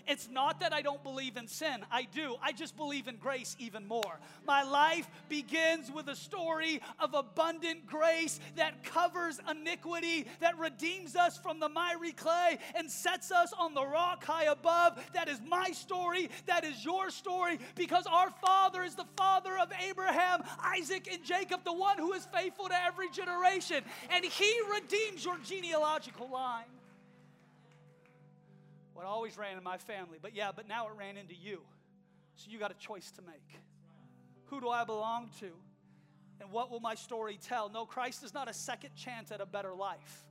It's 0.08 0.30
not 0.30 0.60
that 0.60 0.74
I 0.74 0.82
don't 0.82 1.04
believe 1.04 1.38
in 1.38 1.48
sin. 1.48 1.86
I 1.92 2.04
do. 2.04 2.36
I 2.42 2.52
just 2.52 2.76
believe 2.78 3.08
in 3.08 3.18
grace 3.18 3.56
even 3.60 3.88
more. 3.88 4.20
My 4.46 4.64
life 4.64 5.08
begins 5.28 5.92
with 5.92 6.08
a 6.08 6.16
story 6.16 6.82
of 7.00 7.14
abundant 7.14 7.86
grace 7.86 8.40
that 8.56 8.84
covers 8.84 9.40
iniquity, 9.50 10.26
that 10.40 10.58
redeems 10.58 11.16
us 11.16 11.38
from 11.38 11.60
the 11.60 11.70
miry 11.70 12.12
clay 12.12 12.58
and 12.76 12.90
sets 12.90 13.32
us 13.32 13.54
on 13.58 13.74
the 13.74 13.86
rock 13.86 14.24
high 14.24 14.46
above. 14.46 15.00
That 15.14 15.28
is 15.28 15.40
my 15.48 15.72
story. 15.72 16.30
That 16.48 16.64
is 16.64 16.84
your 16.84 17.10
story 17.10 17.60
because 17.76 18.06
our 18.08 18.30
Father 18.42 18.84
is 18.84 18.96
the 18.96 19.06
Father 19.18 19.58
of 19.58 19.72
Abraham, 19.88 20.44
Isaac, 20.64 21.10
and 21.12 21.24
Jacob, 21.24 21.64
the 21.64 21.74
one 21.74 21.98
who 21.98 22.14
is 22.14 22.28
faithful 22.34 22.68
to 22.68 22.84
every 22.86 23.10
generation. 23.10 23.84
And 24.10 24.26
He 24.26 24.54
redeems 24.72 25.26
your 25.26 25.38
genealogical 25.40 26.30
line 26.30 26.66
what 29.00 29.08
always 29.08 29.38
ran 29.38 29.58
in 29.58 29.64
my 29.64 29.78
family. 29.78 30.18
But 30.22 30.36
yeah, 30.36 30.52
but 30.54 30.68
now 30.68 30.88
it 30.88 30.94
ran 30.98 31.16
into 31.16 31.34
you. 31.34 31.62
So 32.36 32.52
you 32.52 32.60
got 32.60 32.70
a 32.70 32.74
choice 32.74 33.12
to 33.12 33.22
make. 33.22 33.62
Who 34.48 34.60
do 34.60 34.68
I 34.68 34.84
belong 34.84 35.30
to? 35.40 35.52
And 36.42 36.52
what 36.52 36.70
will 36.70 36.82
my 36.82 36.96
story 36.96 37.40
tell? 37.42 37.70
No, 37.70 37.86
Christ 37.86 38.26
is 38.26 38.34
not 38.34 38.50
a 38.50 38.54
second 38.54 38.90
chance 38.98 39.32
at 39.32 39.40
a 39.40 39.46
better 39.46 39.74
life. 39.74 40.26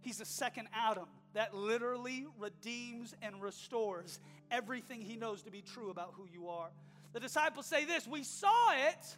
He's 0.00 0.22
a 0.22 0.24
second 0.24 0.68
Adam 0.74 1.04
that 1.34 1.54
literally 1.54 2.26
redeems 2.38 3.14
and 3.20 3.42
restores 3.42 4.20
everything 4.50 5.02
he 5.02 5.16
knows 5.16 5.42
to 5.42 5.50
be 5.50 5.60
true 5.60 5.90
about 5.90 6.14
who 6.16 6.26
you 6.32 6.48
are. 6.48 6.70
The 7.12 7.20
disciples 7.20 7.66
say 7.66 7.84
this 7.84 8.06
We 8.06 8.22
saw 8.22 8.72
it, 8.88 9.16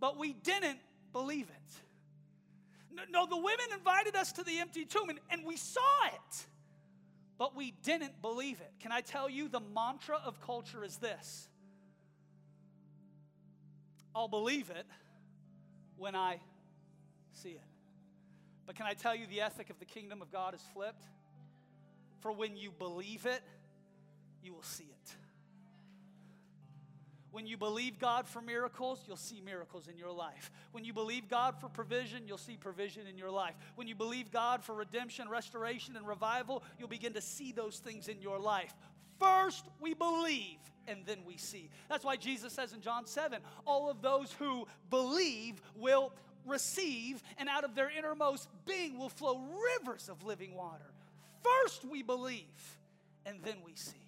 but 0.00 0.18
we 0.18 0.32
didn't 0.32 0.80
believe 1.12 1.46
it. 1.48 3.06
No, 3.08 3.24
the 3.24 3.36
women 3.36 3.66
invited 3.72 4.16
us 4.16 4.32
to 4.32 4.42
the 4.42 4.58
empty 4.58 4.84
tomb 4.84 5.10
and, 5.10 5.20
and 5.30 5.44
we 5.44 5.56
saw 5.56 6.06
it 6.06 6.46
but 7.42 7.56
we 7.56 7.74
didn't 7.82 8.22
believe 8.22 8.60
it. 8.60 8.70
Can 8.78 8.92
I 8.92 9.00
tell 9.00 9.28
you 9.28 9.48
the 9.48 9.58
mantra 9.74 10.16
of 10.24 10.40
culture 10.40 10.84
is 10.84 10.98
this 10.98 11.48
I'll 14.14 14.28
believe 14.28 14.70
it 14.70 14.86
when 15.96 16.14
I 16.14 16.38
see 17.32 17.48
it. 17.48 17.64
But 18.64 18.76
can 18.76 18.86
I 18.86 18.92
tell 18.94 19.16
you 19.16 19.26
the 19.26 19.40
ethic 19.40 19.70
of 19.70 19.80
the 19.80 19.84
kingdom 19.84 20.22
of 20.22 20.30
God 20.30 20.54
is 20.54 20.62
flipped? 20.72 21.04
For 22.20 22.30
when 22.30 22.56
you 22.56 22.70
believe 22.70 23.26
it, 23.26 23.42
you 24.40 24.54
will 24.54 24.62
see 24.62 24.84
it. 24.84 25.16
When 27.32 27.46
you 27.46 27.56
believe 27.56 27.98
God 27.98 28.28
for 28.28 28.42
miracles, 28.42 29.02
you'll 29.06 29.16
see 29.16 29.40
miracles 29.40 29.88
in 29.88 29.96
your 29.96 30.12
life. 30.12 30.50
When 30.72 30.84
you 30.84 30.92
believe 30.92 31.28
God 31.28 31.58
for 31.58 31.68
provision, 31.68 32.24
you'll 32.26 32.36
see 32.36 32.58
provision 32.58 33.06
in 33.06 33.16
your 33.16 33.30
life. 33.30 33.54
When 33.74 33.88
you 33.88 33.94
believe 33.94 34.30
God 34.30 34.62
for 34.62 34.74
redemption, 34.74 35.30
restoration, 35.30 35.96
and 35.96 36.06
revival, 36.06 36.62
you'll 36.78 36.88
begin 36.88 37.14
to 37.14 37.22
see 37.22 37.50
those 37.52 37.78
things 37.78 38.08
in 38.08 38.20
your 38.20 38.38
life. 38.38 38.74
First, 39.18 39.64
we 39.80 39.94
believe, 39.94 40.58
and 40.86 41.06
then 41.06 41.18
we 41.26 41.38
see. 41.38 41.70
That's 41.88 42.04
why 42.04 42.16
Jesus 42.16 42.52
says 42.52 42.74
in 42.74 42.82
John 42.82 43.06
7 43.06 43.40
all 43.66 43.88
of 43.88 44.02
those 44.02 44.30
who 44.32 44.66
believe 44.90 45.62
will 45.74 46.12
receive, 46.44 47.22
and 47.38 47.48
out 47.48 47.64
of 47.64 47.74
their 47.74 47.90
innermost 47.90 48.48
being 48.66 48.98
will 48.98 49.08
flow 49.08 49.40
rivers 49.78 50.10
of 50.10 50.22
living 50.24 50.54
water. 50.54 50.92
First, 51.42 51.84
we 51.84 52.02
believe, 52.02 52.78
and 53.24 53.38
then 53.42 53.56
we 53.64 53.74
see. 53.74 54.01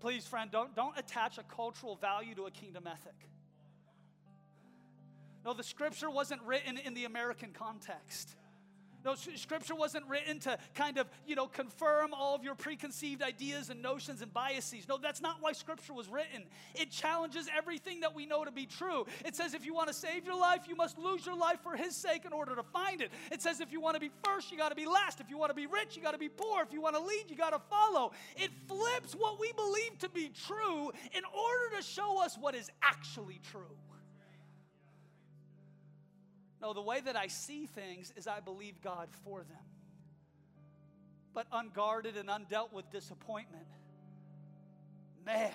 Please, 0.00 0.26
friend, 0.26 0.50
don't, 0.50 0.74
don't 0.74 0.96
attach 0.98 1.38
a 1.38 1.42
cultural 1.42 1.94
value 1.96 2.34
to 2.34 2.46
a 2.46 2.50
kingdom 2.50 2.86
ethic. 2.86 3.28
No, 5.44 5.52
the 5.52 5.62
scripture 5.62 6.10
wasn't 6.10 6.42
written 6.42 6.78
in 6.78 6.94
the 6.94 7.04
American 7.04 7.52
context. 7.52 8.34
No, 9.04 9.14
scripture 9.14 9.74
wasn't 9.74 10.06
written 10.08 10.38
to 10.40 10.58
kind 10.74 10.98
of, 10.98 11.08
you 11.26 11.34
know, 11.34 11.46
confirm 11.46 12.12
all 12.12 12.34
of 12.34 12.44
your 12.44 12.54
preconceived 12.54 13.22
ideas 13.22 13.70
and 13.70 13.80
notions 13.80 14.22
and 14.22 14.32
biases. 14.32 14.88
No, 14.88 14.98
that's 14.98 15.20
not 15.20 15.36
why 15.40 15.52
scripture 15.52 15.94
was 15.94 16.08
written. 16.08 16.44
It 16.74 16.90
challenges 16.90 17.48
everything 17.56 18.00
that 18.00 18.14
we 18.14 18.26
know 18.26 18.44
to 18.44 18.50
be 18.50 18.66
true. 18.66 19.06
It 19.24 19.34
says 19.34 19.54
if 19.54 19.64
you 19.64 19.74
want 19.74 19.88
to 19.88 19.94
save 19.94 20.26
your 20.26 20.38
life, 20.38 20.68
you 20.68 20.76
must 20.76 20.98
lose 20.98 21.24
your 21.24 21.36
life 21.36 21.60
for 21.62 21.76
his 21.76 21.96
sake 21.96 22.24
in 22.24 22.32
order 22.32 22.54
to 22.54 22.62
find 22.62 23.00
it. 23.00 23.10
It 23.32 23.40
says 23.40 23.60
if 23.60 23.72
you 23.72 23.80
want 23.80 23.94
to 23.94 24.00
be 24.00 24.10
first, 24.24 24.50
you 24.52 24.58
got 24.58 24.68
to 24.68 24.74
be 24.74 24.86
last. 24.86 25.20
If 25.20 25.30
you 25.30 25.38
want 25.38 25.50
to 25.50 25.56
be 25.56 25.66
rich, 25.66 25.96
you 25.96 26.02
got 26.02 26.12
to 26.12 26.18
be 26.18 26.28
poor. 26.28 26.62
If 26.62 26.72
you 26.72 26.80
want 26.80 26.96
to 26.96 27.02
lead, 27.02 27.24
you 27.28 27.36
got 27.36 27.50
to 27.50 27.60
follow. 27.70 28.12
It 28.36 28.50
flips 28.68 29.14
what 29.14 29.40
we 29.40 29.52
believe 29.52 29.98
to 30.00 30.08
be 30.08 30.30
true 30.46 30.90
in 31.12 31.22
order 31.24 31.76
to 31.76 31.82
show 31.82 32.22
us 32.22 32.36
what 32.38 32.54
is 32.54 32.70
actually 32.82 33.40
true. 33.50 33.76
No, 36.60 36.72
the 36.74 36.82
way 36.82 37.00
that 37.00 37.16
I 37.16 37.28
see 37.28 37.66
things 37.66 38.12
is 38.16 38.26
I 38.26 38.40
believe 38.40 38.82
God 38.82 39.08
for 39.24 39.38
them. 39.38 39.64
But 41.32 41.46
unguarded 41.52 42.16
and 42.16 42.28
undealt 42.28 42.72
with 42.72 42.90
disappointment, 42.90 43.66
man, 45.24 45.52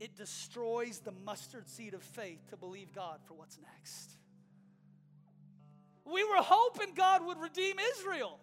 it 0.00 0.16
destroys 0.16 0.98
the 0.98 1.12
mustard 1.24 1.68
seed 1.68 1.94
of 1.94 2.02
faith 2.02 2.40
to 2.50 2.56
believe 2.56 2.92
God 2.92 3.20
for 3.26 3.34
what's 3.34 3.58
next. 3.76 4.10
We 6.04 6.24
were 6.24 6.42
hoping 6.42 6.94
God 6.94 7.24
would 7.24 7.38
redeem 7.38 7.76
Israel. 7.96 8.40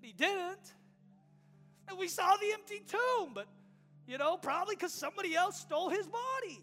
He 0.00 0.12
didn't. 0.12 0.74
And 1.88 1.98
we 1.98 2.08
saw 2.08 2.36
the 2.36 2.52
empty 2.52 2.82
tomb, 2.86 3.32
but 3.34 3.46
you 4.06 4.18
know, 4.18 4.36
probably 4.36 4.74
because 4.74 4.92
somebody 4.92 5.34
else 5.34 5.60
stole 5.60 5.88
his 5.88 6.06
body. 6.06 6.60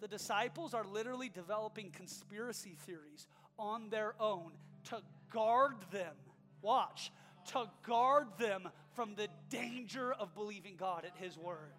The 0.00 0.08
disciples 0.08 0.74
are 0.74 0.84
literally 0.84 1.28
developing 1.28 1.90
conspiracy 1.90 2.76
theories 2.86 3.26
on 3.58 3.90
their 3.90 4.14
own 4.18 4.52
to 4.84 5.02
guard 5.32 5.76
them. 5.92 6.14
Watch, 6.62 7.12
to 7.52 7.66
guard 7.86 8.28
them 8.38 8.68
from 8.94 9.14
the 9.14 9.28
danger 9.50 10.12
of 10.12 10.34
believing 10.34 10.76
God 10.76 11.04
at 11.04 11.12
His 11.16 11.36
word. 11.36 11.74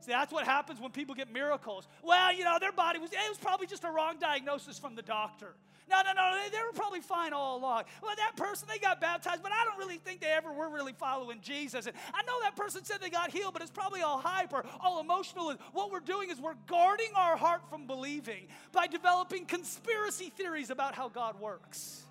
See, 0.00 0.12
that's 0.12 0.32
what 0.32 0.44
happens 0.44 0.80
when 0.80 0.90
people 0.90 1.14
get 1.14 1.32
miracles. 1.32 1.88
Well, 2.02 2.34
you 2.34 2.44
know, 2.44 2.58
their 2.60 2.72
body 2.72 2.98
was, 2.98 3.10
it 3.10 3.18
was 3.28 3.38
probably 3.38 3.66
just 3.66 3.84
a 3.84 3.90
wrong 3.90 4.18
diagnosis 4.18 4.78
from 4.78 4.94
the 4.94 5.02
doctor. 5.02 5.54
No, 5.88 6.00
no, 6.02 6.12
no, 6.12 6.40
they, 6.42 6.50
they 6.50 6.62
were 6.62 6.72
probably 6.72 7.00
fine 7.00 7.32
all 7.32 7.58
along. 7.58 7.84
Well, 8.02 8.14
that 8.16 8.36
person, 8.36 8.66
they 8.70 8.78
got 8.78 9.00
baptized, 9.00 9.42
but 9.42 9.52
I 9.52 9.64
don't 9.64 9.78
really 9.78 9.98
think 9.98 10.20
they 10.20 10.28
ever 10.28 10.50
were 10.52 10.70
really 10.70 10.94
following 10.94 11.40
Jesus. 11.42 11.86
And 11.86 11.94
I 12.14 12.22
know 12.22 12.40
that 12.42 12.56
person 12.56 12.84
said 12.84 12.98
they 13.02 13.10
got 13.10 13.30
healed, 13.30 13.52
but 13.52 13.60
it's 13.60 13.70
probably 13.70 14.00
all 14.00 14.18
hype 14.18 14.52
or 14.54 14.64
all 14.80 15.00
emotional. 15.00 15.50
And 15.50 15.58
what 15.72 15.90
we're 15.90 16.00
doing 16.00 16.30
is 16.30 16.40
we're 16.40 16.54
guarding 16.66 17.10
our 17.14 17.36
heart 17.36 17.68
from 17.68 17.86
believing 17.86 18.48
by 18.72 18.86
developing 18.86 19.44
conspiracy 19.44 20.30
theories 20.30 20.70
about 20.70 20.94
how 20.94 21.08
God 21.08 21.38
works. 21.38 22.04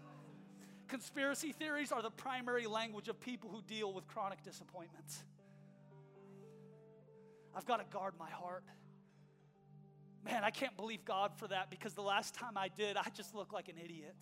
Conspiracy 0.87 1.51
theories 1.51 1.91
are 1.91 2.03
the 2.03 2.11
primary 2.11 2.67
language 2.67 3.07
of 3.07 3.19
people 3.19 3.49
who 3.49 3.63
deal 3.63 3.91
with 3.91 4.07
chronic 4.07 4.43
disappointments. 4.43 5.23
I've 7.55 7.65
got 7.65 7.77
to 7.77 7.85
guard 7.91 8.13
my 8.19 8.29
heart. 8.29 8.63
Man, 10.25 10.43
I 10.43 10.51
can't 10.51 10.75
believe 10.77 11.03
God 11.03 11.31
for 11.37 11.47
that 11.49 11.69
because 11.69 11.93
the 11.93 12.01
last 12.01 12.33
time 12.33 12.57
I 12.57 12.69
did, 12.69 12.95
I 12.95 13.07
just 13.13 13.35
looked 13.35 13.53
like 13.53 13.67
an 13.69 13.75
idiot. 13.83 14.15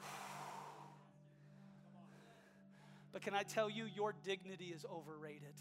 But 3.10 3.22
can 3.22 3.34
I 3.34 3.42
tell 3.42 3.70
you, 3.70 3.86
your 3.96 4.14
dignity 4.24 4.66
is 4.66 4.84
overrated. 4.84 5.54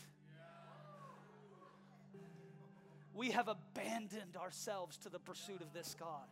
We 3.14 3.32
have 3.32 3.48
abandoned 3.48 4.36
ourselves 4.36 4.98
to 4.98 5.10
the 5.10 5.18
pursuit 5.18 5.62
of 5.62 5.74
this 5.74 5.96
God. 5.98 6.28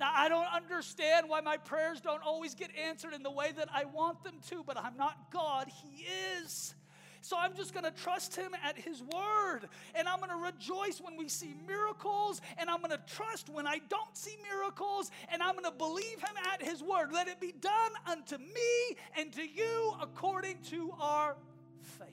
Now, 0.00 0.10
I 0.14 0.28
don't 0.28 0.46
understand 0.52 1.28
why 1.28 1.40
my 1.40 1.58
prayers 1.58 2.00
don't 2.00 2.22
always 2.22 2.54
get 2.54 2.70
answered 2.76 3.14
in 3.14 3.22
the 3.22 3.30
way 3.30 3.52
that 3.56 3.68
I 3.72 3.84
want 3.84 4.22
them 4.24 4.40
to, 4.48 4.64
but 4.64 4.76
I'm 4.76 4.96
not 4.96 5.30
God. 5.30 5.68
He 5.68 6.06
is. 6.40 6.74
So 7.20 7.36
I'm 7.38 7.54
just 7.54 7.74
going 7.74 7.84
to 7.84 7.90
trust 7.90 8.36
him 8.36 8.52
at 8.64 8.76
his 8.76 9.02
word. 9.02 9.68
And 9.94 10.08
I'm 10.08 10.18
going 10.18 10.30
to 10.30 10.36
rejoice 10.36 11.00
when 11.00 11.16
we 11.16 11.28
see 11.28 11.54
miracles. 11.66 12.40
And 12.58 12.70
I'm 12.70 12.78
going 12.78 12.90
to 12.90 13.00
trust 13.14 13.48
when 13.48 13.66
I 13.66 13.80
don't 13.88 14.16
see 14.16 14.36
miracles. 14.50 15.10
And 15.30 15.42
I'm 15.42 15.52
going 15.52 15.64
to 15.64 15.70
believe 15.70 16.20
him 16.20 16.36
at 16.52 16.62
his 16.62 16.82
word. 16.82 17.12
Let 17.12 17.28
it 17.28 17.40
be 17.40 17.52
done 17.52 17.92
unto 18.06 18.38
me 18.38 18.96
and 19.16 19.32
to 19.32 19.42
you 19.42 19.94
according 20.00 20.58
to 20.70 20.92
our 21.00 21.36
faith. 21.82 22.08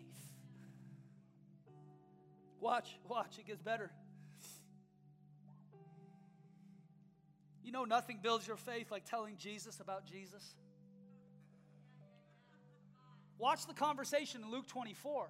Watch, 2.60 2.98
watch, 3.08 3.38
it 3.38 3.46
gets 3.46 3.62
better. 3.62 3.92
You 7.64 7.72
know, 7.72 7.84
nothing 7.84 8.20
builds 8.22 8.48
your 8.48 8.58
faith 8.58 8.92
like 8.92 9.06
telling 9.06 9.38
Jesus 9.38 9.80
about 9.80 10.06
Jesus. 10.06 10.56
Watch 13.38 13.68
the 13.68 13.74
conversation 13.74 14.42
in 14.44 14.52
Luke 14.52 14.68
24. 14.68 15.30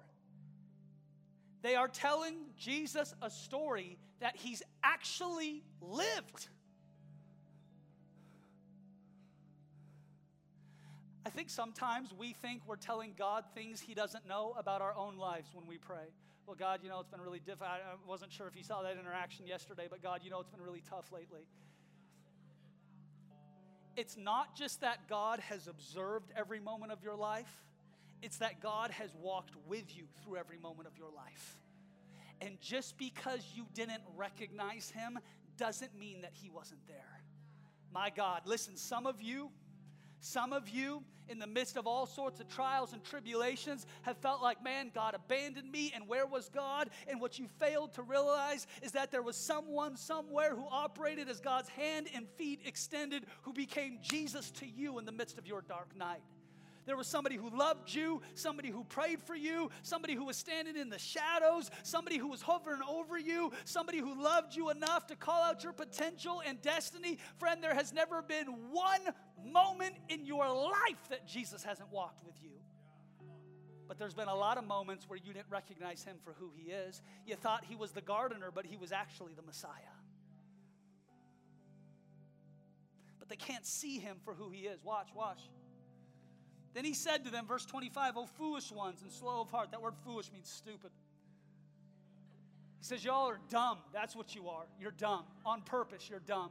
They 1.62 1.74
are 1.74 1.88
telling 1.88 2.36
Jesus 2.56 3.14
a 3.22 3.30
story 3.30 3.98
that 4.20 4.36
he's 4.36 4.62
actually 4.84 5.64
lived. 5.80 6.48
I 11.24 11.30
think 11.30 11.50
sometimes 11.50 12.14
we 12.16 12.34
think 12.34 12.62
we're 12.68 12.76
telling 12.76 13.14
God 13.18 13.44
things 13.52 13.80
he 13.80 13.94
doesn't 13.94 14.28
know 14.28 14.54
about 14.56 14.80
our 14.80 14.96
own 14.96 15.16
lives 15.16 15.50
when 15.52 15.66
we 15.66 15.76
pray. 15.76 16.06
Well, 16.46 16.54
God, 16.56 16.80
you 16.84 16.88
know, 16.88 17.00
it's 17.00 17.08
been 17.08 17.20
really 17.20 17.40
difficult. 17.40 17.70
I 17.70 18.08
wasn't 18.08 18.32
sure 18.32 18.46
if 18.46 18.54
you 18.54 18.62
saw 18.62 18.82
that 18.82 18.96
interaction 18.96 19.44
yesterday, 19.44 19.88
but 19.90 20.00
God, 20.00 20.20
you 20.22 20.30
know, 20.30 20.38
it's 20.38 20.50
been 20.50 20.62
really 20.62 20.84
tough 20.88 21.10
lately. 21.10 21.48
It's 23.96 24.16
not 24.16 24.54
just 24.54 24.82
that 24.82 25.08
God 25.08 25.40
has 25.40 25.66
observed 25.66 26.30
every 26.36 26.60
moment 26.60 26.92
of 26.92 27.02
your 27.02 27.16
life, 27.16 27.65
it's 28.22 28.38
that 28.38 28.60
God 28.60 28.90
has 28.90 29.14
walked 29.14 29.54
with 29.66 29.96
you 29.96 30.04
through 30.22 30.36
every 30.36 30.58
moment 30.58 30.88
of 30.88 30.96
your 30.96 31.10
life. 31.10 31.58
And 32.40 32.60
just 32.60 32.98
because 32.98 33.52
you 33.54 33.66
didn't 33.74 34.02
recognize 34.16 34.90
him 34.90 35.18
doesn't 35.56 35.98
mean 35.98 36.22
that 36.22 36.32
he 36.34 36.50
wasn't 36.50 36.86
there. 36.86 37.22
My 37.92 38.10
God, 38.10 38.42
listen, 38.44 38.76
some 38.76 39.06
of 39.06 39.22
you, 39.22 39.50
some 40.20 40.52
of 40.52 40.68
you, 40.68 41.02
in 41.28 41.38
the 41.38 41.46
midst 41.46 41.76
of 41.76 41.86
all 41.86 42.06
sorts 42.06 42.40
of 42.40 42.48
trials 42.48 42.92
and 42.92 43.02
tribulations, 43.02 43.86
have 44.02 44.16
felt 44.18 44.42
like, 44.42 44.62
man, 44.62 44.90
God 44.94 45.14
abandoned 45.14 45.70
me, 45.70 45.92
and 45.94 46.06
where 46.06 46.26
was 46.26 46.48
God? 46.48 46.90
And 47.08 47.20
what 47.20 47.38
you 47.38 47.48
failed 47.58 47.94
to 47.94 48.02
realize 48.02 48.66
is 48.82 48.92
that 48.92 49.10
there 49.10 49.22
was 49.22 49.36
someone 49.36 49.96
somewhere 49.96 50.54
who 50.54 50.66
operated 50.70 51.28
as 51.28 51.40
God's 51.40 51.68
hand 51.70 52.08
and 52.14 52.28
feet 52.36 52.60
extended, 52.64 53.24
who 53.42 53.52
became 53.52 53.98
Jesus 54.02 54.50
to 54.52 54.66
you 54.66 54.98
in 54.98 55.04
the 55.04 55.12
midst 55.12 55.38
of 55.38 55.46
your 55.46 55.62
dark 55.62 55.96
night. 55.96 56.22
There 56.86 56.96
was 56.96 57.08
somebody 57.08 57.34
who 57.34 57.50
loved 57.50 57.92
you, 57.92 58.22
somebody 58.34 58.70
who 58.70 58.84
prayed 58.84 59.20
for 59.20 59.34
you, 59.34 59.70
somebody 59.82 60.14
who 60.14 60.24
was 60.24 60.36
standing 60.36 60.76
in 60.76 60.88
the 60.88 60.98
shadows, 60.98 61.68
somebody 61.82 62.16
who 62.16 62.28
was 62.28 62.40
hovering 62.40 62.80
over 62.88 63.18
you, 63.18 63.52
somebody 63.64 63.98
who 63.98 64.22
loved 64.22 64.54
you 64.54 64.70
enough 64.70 65.08
to 65.08 65.16
call 65.16 65.42
out 65.42 65.64
your 65.64 65.72
potential 65.72 66.42
and 66.46 66.62
destiny. 66.62 67.18
Friend, 67.38 67.62
there 67.62 67.74
has 67.74 67.92
never 67.92 68.22
been 68.22 68.46
one 68.70 69.00
moment 69.44 69.96
in 70.08 70.24
your 70.24 70.48
life 70.48 71.08
that 71.10 71.26
Jesus 71.26 71.64
hasn't 71.64 71.90
walked 71.90 72.24
with 72.24 72.36
you. 72.40 72.50
But 73.88 73.98
there's 73.98 74.14
been 74.14 74.28
a 74.28 74.34
lot 74.34 74.56
of 74.56 74.64
moments 74.64 75.08
where 75.08 75.18
you 75.18 75.32
didn't 75.32 75.50
recognize 75.50 76.04
him 76.04 76.16
for 76.22 76.34
who 76.38 76.52
he 76.54 76.70
is. 76.70 77.02
You 77.26 77.34
thought 77.34 77.64
he 77.68 77.74
was 77.74 77.90
the 77.92 78.00
gardener, 78.00 78.50
but 78.54 78.64
he 78.64 78.76
was 78.76 78.92
actually 78.92 79.34
the 79.34 79.42
Messiah. 79.42 79.70
But 83.18 83.28
they 83.28 83.36
can't 83.36 83.66
see 83.66 83.98
him 83.98 84.18
for 84.24 84.34
who 84.34 84.50
he 84.50 84.62
is. 84.62 84.84
Watch, 84.84 85.08
watch. 85.14 85.40
Then 86.76 86.84
he 86.84 86.92
said 86.92 87.24
to 87.24 87.30
them, 87.30 87.46
verse 87.46 87.64
25, 87.64 88.18
O 88.18 88.26
foolish 88.26 88.70
ones 88.70 89.00
and 89.00 89.10
slow 89.10 89.40
of 89.40 89.50
heart. 89.50 89.70
That 89.70 89.80
word 89.80 89.94
foolish 90.04 90.30
means 90.30 90.46
stupid. 90.46 90.90
He 92.78 92.84
says, 92.84 93.02
Y'all 93.02 93.30
are 93.30 93.40
dumb. 93.48 93.78
That's 93.94 94.14
what 94.14 94.34
you 94.34 94.50
are. 94.50 94.66
You're 94.78 94.90
dumb. 94.90 95.24
On 95.46 95.62
purpose, 95.62 96.06
you're 96.10 96.20
dumb. 96.20 96.50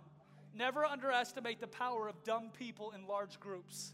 Never 0.56 0.84
underestimate 0.84 1.62
the 1.62 1.68
power 1.68 2.08
of 2.08 2.24
dumb 2.24 2.50
people 2.58 2.92
in 2.96 3.06
large 3.06 3.40
groups. 3.40 3.94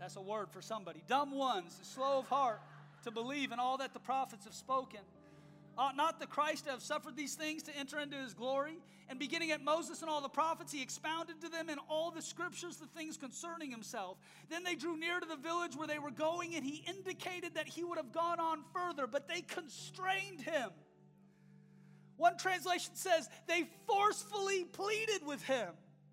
That's 0.00 0.16
a 0.16 0.22
word 0.22 0.48
for 0.50 0.62
somebody. 0.62 1.02
Dumb 1.06 1.32
ones, 1.32 1.78
slow 1.82 2.20
of 2.20 2.28
heart 2.28 2.62
to 3.02 3.10
believe 3.10 3.52
in 3.52 3.58
all 3.58 3.76
that 3.76 3.92
the 3.92 4.00
prophets 4.00 4.46
have 4.46 4.54
spoken. 4.54 5.00
Ought 5.76 5.96
not 5.96 6.20
the 6.20 6.26
Christ 6.26 6.64
to 6.64 6.70
have 6.70 6.82
suffered 6.82 7.16
these 7.16 7.34
things 7.34 7.62
to 7.64 7.76
enter 7.76 7.98
into 7.98 8.16
his 8.16 8.34
glory? 8.34 8.78
And 9.08 9.18
beginning 9.18 9.50
at 9.50 9.62
Moses 9.62 10.00
and 10.02 10.10
all 10.10 10.20
the 10.20 10.28
prophets, 10.28 10.72
he 10.72 10.82
expounded 10.82 11.40
to 11.40 11.48
them 11.48 11.68
in 11.68 11.78
all 11.88 12.10
the 12.10 12.22
scriptures 12.22 12.76
the 12.76 12.86
things 12.86 13.16
concerning 13.16 13.70
himself. 13.70 14.18
Then 14.48 14.62
they 14.62 14.76
drew 14.76 14.96
near 14.96 15.18
to 15.18 15.26
the 15.26 15.36
village 15.36 15.76
where 15.76 15.88
they 15.88 15.98
were 15.98 16.10
going, 16.10 16.54
and 16.54 16.64
he 16.64 16.84
indicated 16.88 17.54
that 17.54 17.66
he 17.66 17.84
would 17.84 17.98
have 17.98 18.12
gone 18.12 18.40
on 18.40 18.60
further, 18.72 19.06
but 19.06 19.28
they 19.28 19.42
constrained 19.42 20.40
him. 20.40 20.70
One 22.16 22.36
translation 22.38 22.94
says 22.94 23.28
they 23.46 23.68
forcefully 23.86 24.64
pleaded 24.64 25.26
with 25.26 25.42
him, 25.42 25.70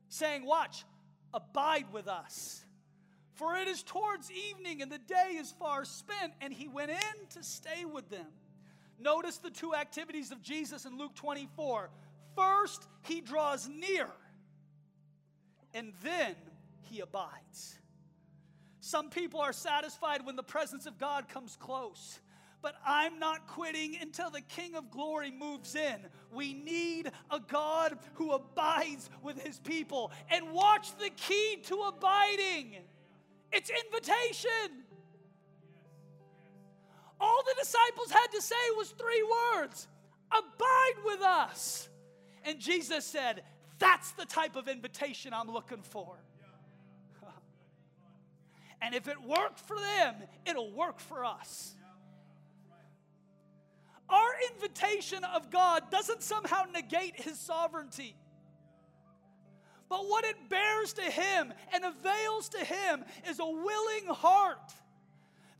saying, 0.09 0.45
Watch, 0.45 0.83
abide 1.33 1.85
with 1.93 2.07
us. 2.07 2.65
For 3.33 3.55
it 3.55 3.67
is 3.67 3.81
towards 3.83 4.31
evening, 4.31 4.81
and 4.81 4.91
the 4.91 4.99
day 4.99 5.35
is 5.37 5.51
far 5.51 5.85
spent. 5.85 6.33
And 6.41 6.53
he 6.53 6.67
went 6.67 6.91
in 6.91 7.27
to 7.31 7.43
stay 7.43 7.85
with 7.85 8.09
them. 8.09 8.27
Notice 9.01 9.37
the 9.37 9.49
two 9.49 9.73
activities 9.73 10.31
of 10.31 10.41
Jesus 10.41 10.85
in 10.85 10.97
Luke 10.97 11.15
24. 11.15 11.89
First, 12.35 12.87
he 13.03 13.21
draws 13.21 13.67
near, 13.67 14.07
and 15.73 15.93
then 16.03 16.35
he 16.81 16.99
abides. 16.99 17.77
Some 18.79 19.09
people 19.09 19.39
are 19.39 19.53
satisfied 19.53 20.25
when 20.25 20.35
the 20.35 20.43
presence 20.43 20.85
of 20.85 20.97
God 20.97 21.27
comes 21.27 21.55
close. 21.55 22.19
But 22.61 22.75
I'm 22.85 23.17
not 23.17 23.47
quitting 23.47 23.97
until 23.99 24.29
the 24.29 24.41
King 24.41 24.75
of 24.75 24.91
Glory 24.91 25.31
moves 25.31 25.75
in. 25.75 25.97
We 26.31 26.53
need 26.53 27.11
a 27.31 27.39
God 27.39 27.97
who 28.13 28.33
abides 28.33 29.09
with 29.23 29.41
his 29.41 29.57
people. 29.57 30.11
And 30.29 30.51
watch 30.51 30.95
the 30.97 31.09
key 31.09 31.57
to 31.63 31.81
abiding 31.87 32.77
it's 33.51 33.69
invitation. 33.69 34.80
All 37.21 37.43
the 37.45 37.55
disciples 37.59 38.11
had 38.11 38.27
to 38.33 38.41
say 38.41 38.55
was 38.75 38.89
three 38.89 39.23
words 39.53 39.87
Abide 40.31 41.03
with 41.05 41.21
us. 41.21 41.87
And 42.43 42.59
Jesus 42.59 43.05
said, 43.05 43.43
That's 43.79 44.11
the 44.13 44.25
type 44.25 44.55
of 44.55 44.67
invitation 44.67 45.33
I'm 45.33 45.51
looking 45.51 45.83
for. 45.83 46.17
and 48.81 48.95
if 48.95 49.07
it 49.07 49.21
worked 49.21 49.59
for 49.59 49.77
them, 49.77 50.15
it'll 50.45 50.71
work 50.71 50.99
for 50.99 51.23
us. 51.23 51.75
Our 54.09 54.31
invitation 54.53 55.23
of 55.23 55.51
God 55.51 55.83
doesn't 55.91 56.23
somehow 56.23 56.63
negate 56.73 57.15
his 57.21 57.39
sovereignty. 57.39 58.15
But 59.89 60.07
what 60.07 60.25
it 60.25 60.49
bears 60.49 60.93
to 60.93 61.01
him 61.01 61.53
and 61.73 61.83
avails 61.85 62.49
to 62.49 62.59
him 62.59 63.03
is 63.29 63.39
a 63.39 63.45
willing 63.45 64.07
heart 64.07 64.73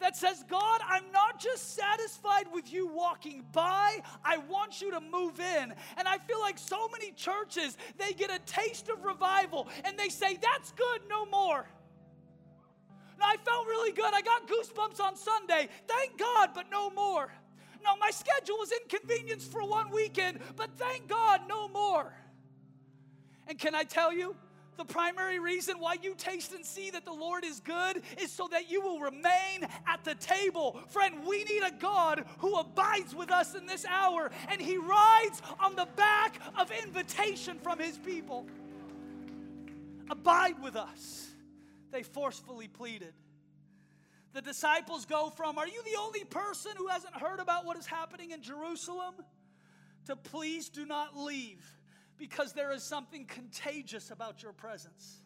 that 0.02 0.18
says, 0.18 0.44
God, 0.50 0.82
I'm 0.88 1.12
not 1.12 1.40
just 1.40 1.76
satisfied 1.76 2.46
with 2.52 2.72
you 2.72 2.88
walking 2.88 3.46
by, 3.52 4.00
I 4.24 4.38
want 4.38 4.82
you 4.82 4.92
to 4.92 5.00
move 5.00 5.40
in. 5.40 5.74
And 5.98 6.08
I 6.08 6.18
feel 6.18 6.40
like 6.42 6.58
so 6.58 6.88
many 6.90 7.12
churches, 7.12 7.78
they 7.98 8.14
get 8.14 8.32
a 8.32 8.40
taste 8.40 8.90
of 8.90 9.04
revival 9.04 9.68
and 9.86 9.98
they 9.98 10.10
say, 10.10 10.38
That's 10.42 10.72
good, 10.74 11.02
no 11.10 11.26
more. 11.26 11.68
I 13.24 13.38
felt 13.46 13.68
really 13.68 13.92
good. 13.92 14.12
I 14.14 14.22
got 14.22 14.48
goosebumps 14.48 15.00
on 15.00 15.16
Sunday. 15.16 15.70
Thank 15.88 16.18
God, 16.18 16.50
but 16.56 16.72
no 16.72 16.90
more. 16.90 17.32
No, 17.84 17.96
my 17.98 18.10
schedule 18.12 18.58
was 18.58 18.72
inconvenienced 18.72 19.52
for 19.52 19.64
one 19.64 19.92
weekend, 19.92 20.40
but 20.56 20.72
thank 20.78 21.08
God, 21.08 21.42
no 21.48 21.68
more. 21.68 22.14
And 23.48 23.58
can 23.58 23.76
I 23.76 23.84
tell 23.84 24.14
you, 24.14 24.36
the 24.78 24.86
primary 24.86 25.40
reason 25.40 25.80
why 25.80 25.98
you 26.02 26.16
taste 26.16 26.54
and 26.54 26.66
see 26.66 26.90
that 26.92 27.06
the 27.06 27.14
Lord 27.14 27.44
is 27.44 27.60
good 27.60 28.02
is 28.20 28.32
so 28.32 28.48
that 28.52 28.72
you 28.72 28.82
will 28.82 29.00
remain 29.00 29.68
at 29.88 30.04
the 30.04 30.16
table. 30.16 30.80
Friend, 30.88 31.16
we 31.26 31.44
need 31.44 31.62
a 31.64 31.72
God 31.72 32.26
who 32.40 32.56
abides 32.56 33.14
with 33.14 33.32
us 33.32 33.54
in 33.54 33.66
this 33.66 33.86
hour, 33.86 34.32
and 34.50 34.62
He 34.62 34.78
rides 34.78 35.42
on 35.60 35.76
the 35.76 35.88
back 35.96 36.40
of 36.58 36.72
invitation 36.84 37.60
from 37.60 37.80
His 37.80 37.98
people. 37.98 38.48
Abide 40.10 40.62
with 40.62 40.76
us, 40.76 41.30
they 41.92 42.04
forcefully 42.04 42.68
pleaded. 42.68 43.14
The 44.34 44.42
disciples 44.42 45.06
go 45.06 45.30
from, 45.30 45.58
Are 45.58 45.68
you 45.68 45.84
the 45.84 46.00
only 46.00 46.24
person 46.24 46.72
who 46.78 46.88
hasn't 46.88 47.16
heard 47.16 47.40
about 47.40 47.66
what 47.66 47.78
is 47.78 47.86
happening 47.86 48.32
in 48.32 48.42
Jerusalem? 48.42 49.16
to 50.06 50.16
please 50.16 50.70
do 50.70 50.86
not 50.86 51.18
leave 51.18 51.64
because 52.22 52.54
there 52.54 52.72
is 52.72 52.84
something 52.84 53.26
contagious 53.26 54.12
about 54.12 54.44
your 54.44 54.54
presence. 54.54 55.22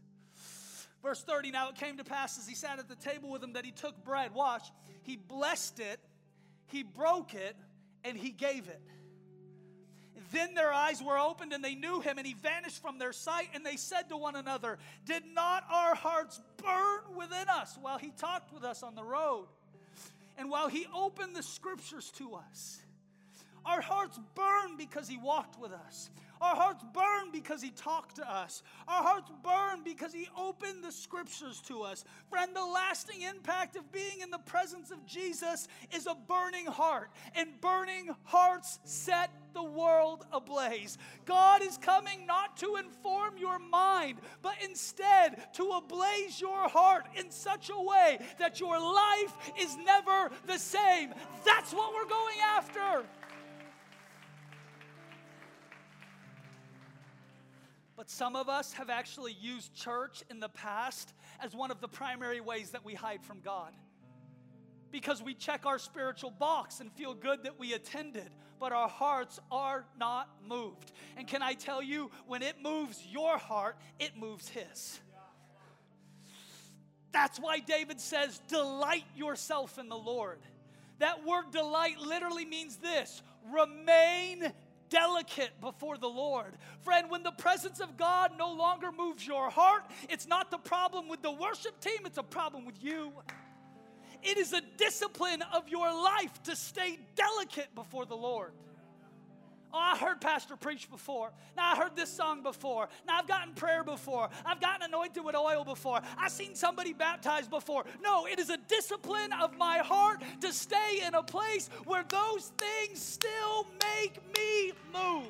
Verse 1.04 1.22
30 1.22 1.52
Now 1.52 1.70
it 1.70 1.76
came 1.76 1.98
to 1.98 2.06
pass 2.06 2.40
as 2.40 2.48
he 2.48 2.56
sat 2.56 2.80
at 2.80 2.88
the 2.88 2.96
table 2.96 3.30
with 3.30 3.42
them 3.42 3.54
that 3.54 3.66
he 3.66 3.72
took 3.72 4.04
bread. 4.06 4.34
Watch. 4.34 4.72
He 5.04 5.18
blessed 5.18 5.82
it, 5.82 6.00
he 6.68 6.82
broke 6.84 7.36
it, 7.36 7.56
and 8.06 8.18
he 8.18 8.32
gave 8.32 8.70
it. 8.70 8.82
Then 10.32 10.56
their 10.56 10.74
eyes 10.74 11.04
were 11.04 11.20
opened 11.20 11.52
and 11.52 11.64
they 11.64 11.76
knew 11.76 12.00
him, 12.00 12.18
and 12.18 12.26
he 12.26 12.34
vanished 12.34 12.82
from 12.82 12.98
their 12.98 13.12
sight. 13.12 13.50
And 13.54 13.66
they 13.66 13.76
said 13.76 14.10
to 14.10 14.18
one 14.18 14.38
another, 14.38 14.80
Did 15.06 15.24
not 15.34 15.66
our 15.70 15.96
hearts 15.96 16.42
burn 16.64 17.16
within 17.16 17.50
us 17.50 17.78
while 17.80 17.98
he 17.98 18.12
talked 18.12 18.54
with 18.54 18.64
us 18.64 18.84
on 18.84 18.96
the 18.96 19.04
road? 19.04 19.48
And 20.38 20.50
while 20.50 20.70
he 20.70 20.88
opened 20.96 21.36
the 21.36 21.44
scriptures 21.44 22.12
to 22.18 22.36
us, 22.36 22.80
our 23.66 23.82
hearts 23.82 24.18
burned 24.34 24.78
because 24.78 25.08
he 25.08 25.18
walked 25.18 25.60
with 25.60 25.72
us. 25.74 26.10
Our 26.42 26.56
hearts 26.56 26.84
burn 26.94 27.32
because 27.32 27.62
He 27.62 27.72
talked 27.72 28.18
to 28.18 28.30
us. 28.30 28.64
Our 28.88 29.04
hearts 29.04 29.32
burn 29.44 29.84
because 29.84 30.14
He 30.14 30.28
opened 30.38 30.84
the 30.84 30.92
scriptures 30.92 31.62
to 31.68 31.82
us. 31.84 32.04
Friend, 32.30 32.56
the 32.56 32.66
lasting 32.66 33.22
impact 33.22 33.76
of 33.76 33.92
being 33.92 34.22
in 34.22 34.30
the 34.30 34.40
presence 34.40 34.92
of 34.92 35.06
Jesus 35.06 35.68
is 35.96 36.08
a 36.08 36.16
burning 36.28 36.66
heart, 36.66 37.10
and 37.36 37.50
burning 37.62 38.10
hearts 38.24 38.80
set 38.84 39.32
the 39.54 39.64
world 39.64 40.26
ablaze. 40.32 40.98
God 41.26 41.64
is 41.64 41.78
coming 41.78 42.26
not 42.28 42.58
to 42.58 42.76
inform 42.76 43.38
your 43.38 43.58
mind, 43.58 44.20
but 44.42 44.56
instead 44.64 45.54
to 45.54 45.64
ablaze 45.70 46.40
your 46.40 46.68
heart 46.68 47.06
in 47.16 47.32
such 47.32 47.70
a 47.70 47.82
way 47.82 48.20
that 48.38 48.60
your 48.60 48.80
life 48.80 49.34
is 49.60 49.78
never 49.78 50.32
the 50.46 50.58
same. 50.58 51.14
That's 51.46 51.74
what 51.74 51.94
we're 51.94 52.10
going 52.10 52.38
after. 52.44 53.06
But 57.96 58.10
some 58.10 58.36
of 58.36 58.50
us 58.50 58.74
have 58.74 58.90
actually 58.90 59.34
used 59.40 59.74
church 59.74 60.24
in 60.30 60.40
the 60.40 60.50
past 60.50 61.14
as 61.40 61.56
one 61.56 61.72
of 61.72 61.80
the 61.80 61.88
primary 61.88 62.42
ways 62.42 62.72
that 62.72 62.84
we 62.84 62.94
hide 62.94 63.24
from 63.24 63.40
God. 63.40 63.74
Because 64.92 65.24
we 65.24 65.34
check 65.34 65.66
our 65.66 65.80
spiritual 65.80 66.32
box 66.32 66.80
and 66.80 66.92
feel 66.94 67.14
good 67.14 67.44
that 67.44 67.58
we 67.60 67.74
attended, 67.74 68.30
but 68.60 68.72
our 68.72 68.90
hearts 68.90 69.40
are 69.52 69.86
not 69.98 70.30
moved. 70.46 70.92
And 71.18 71.28
can 71.28 71.42
I 71.42 71.54
tell 71.54 71.82
you, 71.82 72.12
when 72.28 72.42
it 72.42 72.56
moves 72.62 73.06
your 73.10 73.38
heart, 73.38 73.78
it 74.00 74.18
moves 74.18 74.48
His. 74.50 75.00
That's 77.12 77.40
why 77.40 77.60
David 77.60 78.02
says, 78.02 78.42
Delight 78.50 79.06
yourself 79.16 79.80
in 79.80 79.88
the 79.88 79.98
Lord. 79.98 80.40
That 81.00 81.26
word 81.26 81.52
delight 81.52 82.00
literally 82.00 82.46
means 82.46 82.78
this 82.78 83.22
remain 83.54 84.52
delicate 84.90 85.60
before 85.62 85.98
the 85.98 86.08
Lord. 86.08 86.58
Friend, 86.82 87.10
when 87.10 87.24
the 87.24 87.32
presence 87.32 87.80
of 87.80 87.98
God 87.98 88.32
no 88.38 88.52
longer 88.52 88.92
moves 88.92 89.26
your 89.26 89.50
heart, 89.50 89.84
it's 90.10 90.28
not 90.28 90.52
the 90.52 90.58
problem 90.58 91.08
with 91.08 91.22
the 91.22 91.32
worship 91.32 91.80
team, 91.80 92.00
it's 92.06 92.18
a 92.18 92.24
problem 92.24 92.66
with 92.66 92.82
you. 92.84 93.12
It 94.24 94.38
is 94.38 94.54
a 94.54 94.62
discipline 94.78 95.44
of 95.54 95.70
your 95.70 95.94
life 95.94 96.42
to 96.44 96.56
stay 96.56 97.00
delicate 97.16 97.74
before 97.76 98.06
the 98.06 98.18
Lord. 98.18 98.54
Oh, 99.76 99.78
I 99.78 99.98
heard 99.98 100.22
Pastor 100.22 100.56
preach 100.56 100.90
before. 100.90 101.32
Now 101.58 101.74
I 101.74 101.76
heard 101.76 101.98
this 101.98 102.10
song 102.10 102.44
before. 102.44 102.88
Now 103.06 103.20
I've 103.20 103.28
gotten 103.28 103.54
prayer 103.56 103.84
before. 103.84 104.30
I've 104.46 104.62
gotten 104.62 104.84
anointed 104.84 105.22
with 105.22 105.36
oil 105.36 105.66
before. 105.66 106.00
I've 106.18 106.32
seen 106.32 106.56
somebody 106.56 106.94
baptized 106.94 107.50
before. 107.50 107.84
No, 108.02 108.26
it 108.26 108.40
is 108.40 108.50
a 108.50 108.56
discipline 108.56 109.34
of 109.34 109.58
my 109.58 109.80
heart 109.80 110.22
to 110.40 110.54
stay 110.54 111.02
in 111.06 111.14
a 111.14 111.22
place 111.22 111.70
where 111.84 112.06
those 112.08 112.54
things 112.58 113.02
still 113.02 113.68
make 113.98 114.18
me 114.38 114.72
move. 114.94 115.28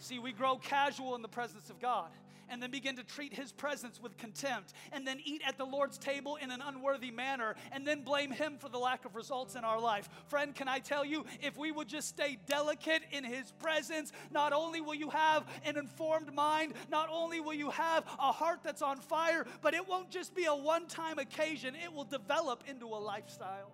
See, 0.00 0.18
we 0.18 0.32
grow 0.32 0.56
casual 0.56 1.14
in 1.14 1.22
the 1.22 1.28
presence 1.28 1.70
of 1.70 1.80
God 1.80 2.08
and 2.50 2.62
then 2.62 2.70
begin 2.70 2.96
to 2.96 3.04
treat 3.04 3.32
his 3.32 3.52
presence 3.52 4.00
with 4.00 4.16
contempt, 4.16 4.72
and 4.92 5.06
then 5.06 5.18
eat 5.24 5.42
at 5.46 5.58
the 5.58 5.64
Lord's 5.64 5.98
table 5.98 6.36
in 6.36 6.50
an 6.50 6.62
unworthy 6.64 7.10
manner, 7.10 7.54
and 7.72 7.86
then 7.86 8.02
blame 8.02 8.30
him 8.30 8.56
for 8.58 8.68
the 8.68 8.78
lack 8.78 9.04
of 9.04 9.16
results 9.16 9.54
in 9.54 9.64
our 9.64 9.80
life. 9.80 10.08
Friend, 10.26 10.54
can 10.54 10.68
I 10.68 10.78
tell 10.78 11.04
you, 11.04 11.24
if 11.40 11.56
we 11.56 11.72
would 11.72 11.88
just 11.88 12.08
stay 12.08 12.38
delicate 12.46 13.02
in 13.10 13.24
his 13.24 13.50
presence, 13.52 14.12
not 14.30 14.52
only 14.52 14.80
will 14.80 14.94
you 14.94 15.10
have 15.10 15.44
an 15.64 15.76
informed 15.76 16.32
mind, 16.34 16.74
not 16.90 17.08
only 17.10 17.40
will 17.40 17.54
you 17.54 17.70
have 17.70 18.04
a 18.18 18.32
heart 18.32 18.60
that's 18.62 18.82
on 18.82 18.98
fire, 18.98 19.46
but 19.62 19.74
it 19.74 19.86
won't 19.88 20.10
just 20.10 20.34
be 20.34 20.44
a 20.44 20.54
one 20.54 20.86
time 20.86 21.18
occasion, 21.18 21.74
it 21.74 21.92
will 21.92 22.04
develop 22.04 22.64
into 22.68 22.86
a 22.86 22.98
lifestyle. 22.98 23.72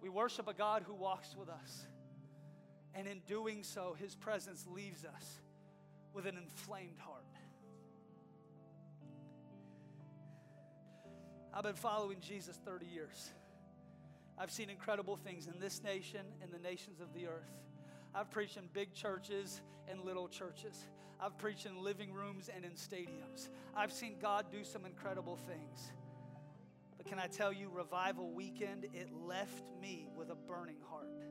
We 0.00 0.10
worship 0.10 0.48
a 0.48 0.52
God 0.52 0.84
who 0.86 0.92
walks 0.92 1.34
with 1.34 1.48
us. 1.48 1.86
And 2.94 3.08
in 3.08 3.20
doing 3.26 3.62
so, 3.62 3.96
his 3.98 4.14
presence 4.14 4.66
leaves 4.72 5.04
us 5.04 5.40
with 6.12 6.26
an 6.26 6.36
inflamed 6.36 6.98
heart. 6.98 7.24
I've 11.52 11.62
been 11.62 11.74
following 11.74 12.18
Jesus 12.20 12.58
30 12.64 12.86
years. 12.86 13.30
I've 14.36 14.50
seen 14.50 14.70
incredible 14.70 15.16
things 15.16 15.46
in 15.46 15.60
this 15.60 15.82
nation 15.82 16.20
and 16.42 16.50
the 16.52 16.58
nations 16.58 17.00
of 17.00 17.12
the 17.14 17.26
earth. 17.26 17.52
I've 18.14 18.30
preached 18.30 18.56
in 18.56 18.64
big 18.72 18.92
churches 18.92 19.60
and 19.88 20.00
little 20.04 20.28
churches. 20.28 20.88
I've 21.20 21.36
preached 21.38 21.66
in 21.66 21.82
living 21.82 22.12
rooms 22.12 22.50
and 22.54 22.64
in 22.64 22.72
stadiums. 22.72 23.48
I've 23.76 23.92
seen 23.92 24.16
God 24.20 24.46
do 24.50 24.64
some 24.64 24.84
incredible 24.84 25.36
things. 25.36 25.92
But 26.96 27.06
can 27.06 27.18
I 27.18 27.26
tell 27.26 27.52
you, 27.52 27.70
Revival 27.72 28.30
Weekend, 28.30 28.86
it 28.92 29.08
left 29.26 29.64
me 29.80 30.08
with 30.16 30.30
a 30.30 30.34
burning 30.34 30.80
heart. 30.90 31.23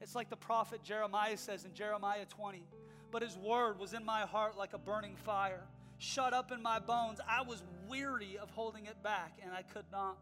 It's 0.00 0.14
like 0.14 0.30
the 0.30 0.36
prophet 0.36 0.82
Jeremiah 0.82 1.36
says 1.36 1.64
in 1.64 1.74
Jeremiah 1.74 2.24
20. 2.26 2.66
But 3.10 3.22
his 3.22 3.36
word 3.36 3.78
was 3.78 3.94
in 3.94 4.04
my 4.04 4.22
heart 4.22 4.56
like 4.56 4.74
a 4.74 4.78
burning 4.78 5.16
fire, 5.16 5.62
shut 5.98 6.34
up 6.34 6.52
in 6.52 6.62
my 6.62 6.78
bones. 6.78 7.20
I 7.26 7.42
was 7.42 7.62
weary 7.88 8.38
of 8.40 8.50
holding 8.50 8.86
it 8.86 9.02
back, 9.02 9.38
and 9.42 9.52
I 9.52 9.62
could 9.62 9.86
not. 9.90 10.18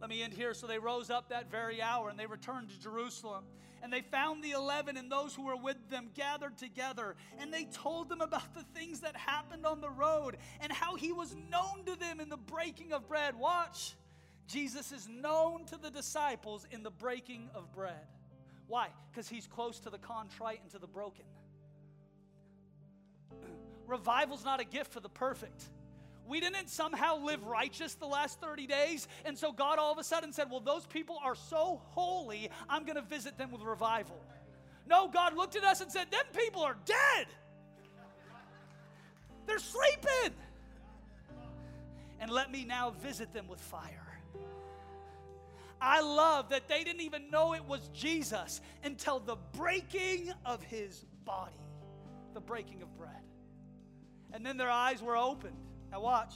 Let 0.00 0.10
me 0.10 0.22
end 0.22 0.34
here. 0.34 0.54
So 0.54 0.66
they 0.66 0.78
rose 0.78 1.10
up 1.10 1.30
that 1.30 1.50
very 1.50 1.80
hour 1.80 2.10
and 2.10 2.18
they 2.18 2.26
returned 2.26 2.68
to 2.70 2.80
Jerusalem. 2.80 3.44
And 3.82 3.92
they 3.92 4.00
found 4.00 4.42
the 4.42 4.52
eleven 4.52 4.96
and 4.96 5.12
those 5.12 5.34
who 5.34 5.44
were 5.44 5.56
with 5.56 5.76
them 5.90 6.08
gathered 6.14 6.58
together. 6.58 7.14
And 7.38 7.52
they 7.52 7.64
told 7.64 8.08
them 8.08 8.20
about 8.20 8.54
the 8.54 8.64
things 8.78 9.00
that 9.00 9.16
happened 9.16 9.64
on 9.64 9.80
the 9.80 9.90
road 9.90 10.38
and 10.60 10.72
how 10.72 10.96
he 10.96 11.12
was 11.12 11.34
known 11.50 11.84
to 11.86 11.96
them 11.96 12.20
in 12.20 12.28
the 12.28 12.36
breaking 12.36 12.92
of 12.92 13.06
bread. 13.06 13.38
Watch. 13.38 13.94
Jesus 14.48 14.92
is 14.92 15.08
known 15.08 15.64
to 15.66 15.76
the 15.76 15.90
disciples 15.90 16.66
in 16.70 16.82
the 16.82 16.90
breaking 16.90 17.48
of 17.54 17.72
bread. 17.72 18.06
Why? 18.68 18.88
Because 19.10 19.28
he's 19.28 19.46
close 19.46 19.78
to 19.80 19.90
the 19.90 19.98
contrite 19.98 20.60
and 20.62 20.70
to 20.72 20.78
the 20.78 20.86
broken. 20.86 21.24
Revival's 23.86 24.44
not 24.44 24.60
a 24.60 24.64
gift 24.64 24.92
for 24.92 25.00
the 25.00 25.08
perfect. 25.08 25.64
We 26.26 26.40
didn't 26.40 26.68
somehow 26.68 27.18
live 27.18 27.44
righteous 27.44 27.94
the 27.94 28.06
last 28.06 28.40
30 28.40 28.66
days, 28.66 29.06
and 29.24 29.38
so 29.38 29.52
God 29.52 29.78
all 29.78 29.92
of 29.92 29.98
a 29.98 30.04
sudden 30.04 30.32
said, 30.32 30.50
Well, 30.50 30.60
those 30.60 30.84
people 30.86 31.18
are 31.22 31.36
so 31.36 31.80
holy, 31.84 32.50
I'm 32.68 32.84
going 32.84 32.96
to 32.96 33.02
visit 33.02 33.38
them 33.38 33.52
with 33.52 33.62
revival. 33.62 34.20
No, 34.88 35.08
God 35.08 35.36
looked 35.36 35.56
at 35.56 35.64
us 35.64 35.80
and 35.80 35.90
said, 35.90 36.10
Them 36.10 36.24
people 36.36 36.62
are 36.62 36.76
dead. 36.84 37.26
They're 39.46 39.58
sleeping. 39.58 40.34
And 42.18 42.30
let 42.30 42.50
me 42.50 42.64
now 42.64 42.90
visit 42.90 43.32
them 43.32 43.46
with 43.46 43.60
fire. 43.60 44.05
I 45.80 46.00
love 46.00 46.48
that 46.50 46.68
they 46.68 46.84
didn't 46.84 47.02
even 47.02 47.30
know 47.30 47.54
it 47.54 47.64
was 47.64 47.88
Jesus 47.92 48.60
until 48.82 49.20
the 49.20 49.36
breaking 49.52 50.32
of 50.44 50.62
his 50.62 51.04
body, 51.24 51.60
the 52.34 52.40
breaking 52.40 52.82
of 52.82 52.96
bread. 52.96 53.10
And 54.32 54.44
then 54.44 54.56
their 54.56 54.70
eyes 54.70 55.02
were 55.02 55.16
opened. 55.16 55.56
Now, 55.90 56.00
watch. 56.00 56.34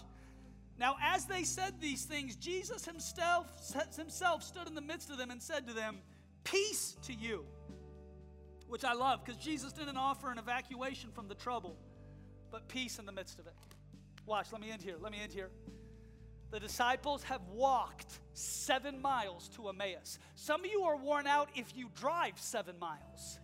Now, 0.78 0.96
as 1.02 1.26
they 1.26 1.44
said 1.44 1.80
these 1.80 2.04
things, 2.04 2.36
Jesus 2.36 2.84
himself, 2.84 3.46
himself 3.96 4.42
stood 4.42 4.66
in 4.66 4.74
the 4.74 4.80
midst 4.80 5.10
of 5.10 5.18
them 5.18 5.30
and 5.30 5.40
said 5.40 5.66
to 5.68 5.74
them, 5.74 5.98
Peace 6.44 6.96
to 7.02 7.12
you. 7.12 7.44
Which 8.68 8.84
I 8.84 8.92
love 8.92 9.24
because 9.24 9.42
Jesus 9.42 9.72
didn't 9.72 9.96
offer 9.96 10.30
an 10.30 10.38
evacuation 10.38 11.10
from 11.10 11.28
the 11.28 11.34
trouble, 11.34 11.76
but 12.50 12.68
peace 12.68 12.98
in 12.98 13.04
the 13.04 13.12
midst 13.12 13.38
of 13.38 13.46
it. 13.46 13.52
Watch, 14.26 14.52
let 14.52 14.60
me 14.60 14.70
end 14.70 14.80
here. 14.80 14.94
Let 15.00 15.12
me 15.12 15.18
end 15.20 15.32
here. 15.32 15.50
The 16.50 16.60
disciples 16.60 17.22
have 17.24 17.42
walked 17.52 18.18
seven 18.32 19.00
miles 19.00 19.48
to 19.56 19.68
Emmaus. 19.68 20.18
Some 20.34 20.64
of 20.64 20.70
you 20.70 20.82
are 20.82 20.96
worn 20.96 21.26
out 21.26 21.48
if 21.54 21.76
you 21.76 21.90
drive 21.94 22.38
seven 22.38 22.78
miles. 22.78 23.38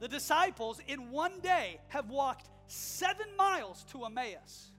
The 0.00 0.08
disciples 0.08 0.80
in 0.86 1.10
one 1.10 1.40
day 1.40 1.80
have 1.88 2.10
walked 2.10 2.48
seven 2.66 3.26
miles 3.36 3.84
to 3.90 4.04
Emmaus 4.04 4.70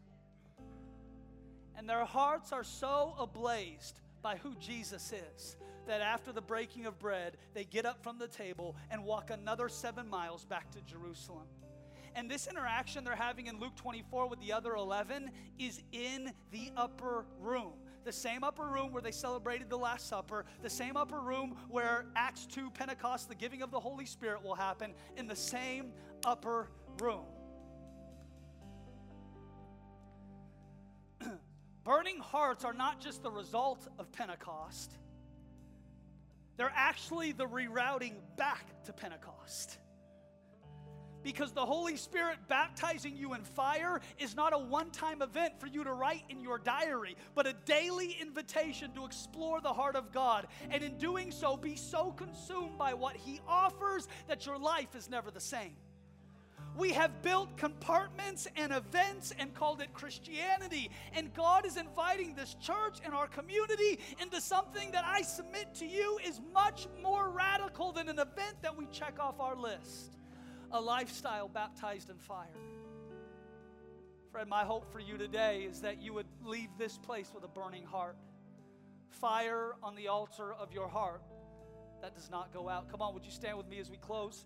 and 1.77 1.89
their 1.89 2.05
hearts 2.05 2.51
are 2.51 2.63
so 2.63 3.13
ablazed 3.19 3.93
by 4.21 4.37
who 4.37 4.55
Jesus 4.55 5.13
is 5.13 5.55
that 5.87 6.01
after 6.01 6.31
the 6.31 6.41
breaking 6.41 6.85
of 6.85 6.97
bread, 6.97 7.37
they 7.53 7.63
get 7.63 7.85
up 7.85 8.01
from 8.01 8.17
the 8.17 8.27
table 8.27 8.75
and 8.89 9.03
walk 9.03 9.29
another 9.29 9.69
seven 9.69 10.09
miles 10.09 10.45
back 10.45 10.71
to 10.71 10.81
Jerusalem. 10.81 11.45
And 12.15 12.31
this 12.31 12.47
interaction 12.47 13.03
they're 13.03 13.13
having 13.13 13.47
in 13.47 13.59
Luke 13.59 13.75
24 13.75 14.27
with 14.29 14.39
the 14.39 14.53
other 14.53 14.75
11 14.75 15.29
is 15.59 15.81
in 15.91 16.31
the 16.51 16.71
upper 16.77 17.25
room. 17.41 17.73
The 18.05 18.13
same 18.13 18.43
upper 18.43 18.65
room 18.67 18.93
where 18.93 19.01
they 19.01 19.11
celebrated 19.11 19.69
the 19.69 19.77
Last 19.77 20.07
Supper, 20.07 20.45
the 20.61 20.69
same 20.69 20.95
upper 20.95 21.19
room 21.19 21.57
where 21.69 22.05
Acts 22.15 22.45
2, 22.45 22.69
Pentecost, 22.69 23.27
the 23.27 23.35
giving 23.35 23.61
of 23.61 23.71
the 23.71 23.79
Holy 23.79 24.05
Spirit 24.05 24.43
will 24.43 24.55
happen, 24.55 24.93
in 25.17 25.27
the 25.27 25.35
same 25.35 25.91
upper 26.25 26.69
room. 27.01 27.25
Burning 31.83 32.19
hearts 32.19 32.63
are 32.63 32.73
not 32.73 33.01
just 33.01 33.23
the 33.23 33.31
result 33.31 33.87
of 33.99 34.09
Pentecost, 34.13 34.93
they're 36.57 36.71
actually 36.73 37.33
the 37.33 37.45
rerouting 37.45 38.13
back 38.37 38.65
to 38.85 38.93
Pentecost. 38.93 39.79
Because 41.25 41.51
the 41.51 41.65
Holy 41.65 41.97
Spirit 41.97 42.37
baptizing 42.47 43.17
you 43.17 43.33
in 43.33 43.41
fire 43.41 43.99
is 44.19 44.35
not 44.35 44.53
a 44.53 44.59
one 44.59 44.91
time 44.91 45.23
event 45.23 45.59
for 45.59 45.65
you 45.65 45.83
to 45.83 45.91
write 45.91 46.21
in 46.29 46.39
your 46.39 46.59
diary, 46.59 47.17
but 47.33 47.47
a 47.47 47.53
daily 47.65 48.15
invitation 48.21 48.91
to 48.93 49.05
explore 49.05 49.59
the 49.59 49.73
heart 49.73 49.95
of 49.95 50.11
God. 50.11 50.45
And 50.69 50.83
in 50.83 50.99
doing 50.99 51.31
so, 51.31 51.57
be 51.57 51.77
so 51.77 52.11
consumed 52.11 52.77
by 52.77 52.93
what 52.93 53.15
He 53.15 53.41
offers 53.47 54.07
that 54.27 54.45
your 54.45 54.59
life 54.59 54.95
is 54.95 55.09
never 55.09 55.31
the 55.31 55.39
same. 55.39 55.73
We 56.77 56.91
have 56.91 57.23
built 57.23 57.57
compartments 57.57 58.47
and 58.55 58.71
events 58.71 59.33
and 59.39 59.51
called 59.55 59.81
it 59.81 59.95
Christianity. 59.95 60.91
And 61.13 61.33
God 61.33 61.65
is 61.65 61.75
inviting 61.75 62.35
this 62.35 62.53
church 62.61 62.99
and 63.03 63.15
our 63.15 63.27
community 63.27 63.97
into 64.21 64.39
something 64.39 64.91
that 64.91 65.05
I 65.07 65.23
submit 65.23 65.73
to 65.75 65.87
you 65.87 66.19
is 66.23 66.39
much 66.53 66.85
more 67.01 67.31
radical 67.31 67.93
than 67.93 68.09
an 68.09 68.19
event 68.19 68.61
that 68.61 68.77
we 68.77 68.85
check 68.91 69.15
off 69.19 69.39
our 69.39 69.55
list 69.55 70.15
a 70.71 70.79
lifestyle 70.79 71.47
baptized 71.47 72.09
in 72.09 72.17
fire. 72.17 72.47
Friend, 74.31 74.49
my 74.49 74.63
hope 74.63 74.91
for 74.91 74.99
you 74.99 75.17
today 75.17 75.65
is 75.69 75.81
that 75.81 76.01
you 76.01 76.13
would 76.13 76.27
leave 76.43 76.69
this 76.77 76.97
place 76.97 77.31
with 77.33 77.43
a 77.43 77.47
burning 77.47 77.85
heart. 77.85 78.17
Fire 79.09 79.75
on 79.81 79.95
the 79.95 80.09
altar 80.09 80.53
of 80.53 80.73
your 80.73 80.89
heart 80.89 81.21
that 82.01 82.13
does 82.13 82.29
not 82.29 82.53
go 82.53 82.67
out. 82.67 82.91
Come 82.91 83.01
on, 83.01 83.13
would 83.13 83.25
you 83.25 83.31
stand 83.31 83.57
with 83.57 83.67
me 83.67 83.79
as 83.79 83.89
we 83.89 83.97
close? 83.97 84.45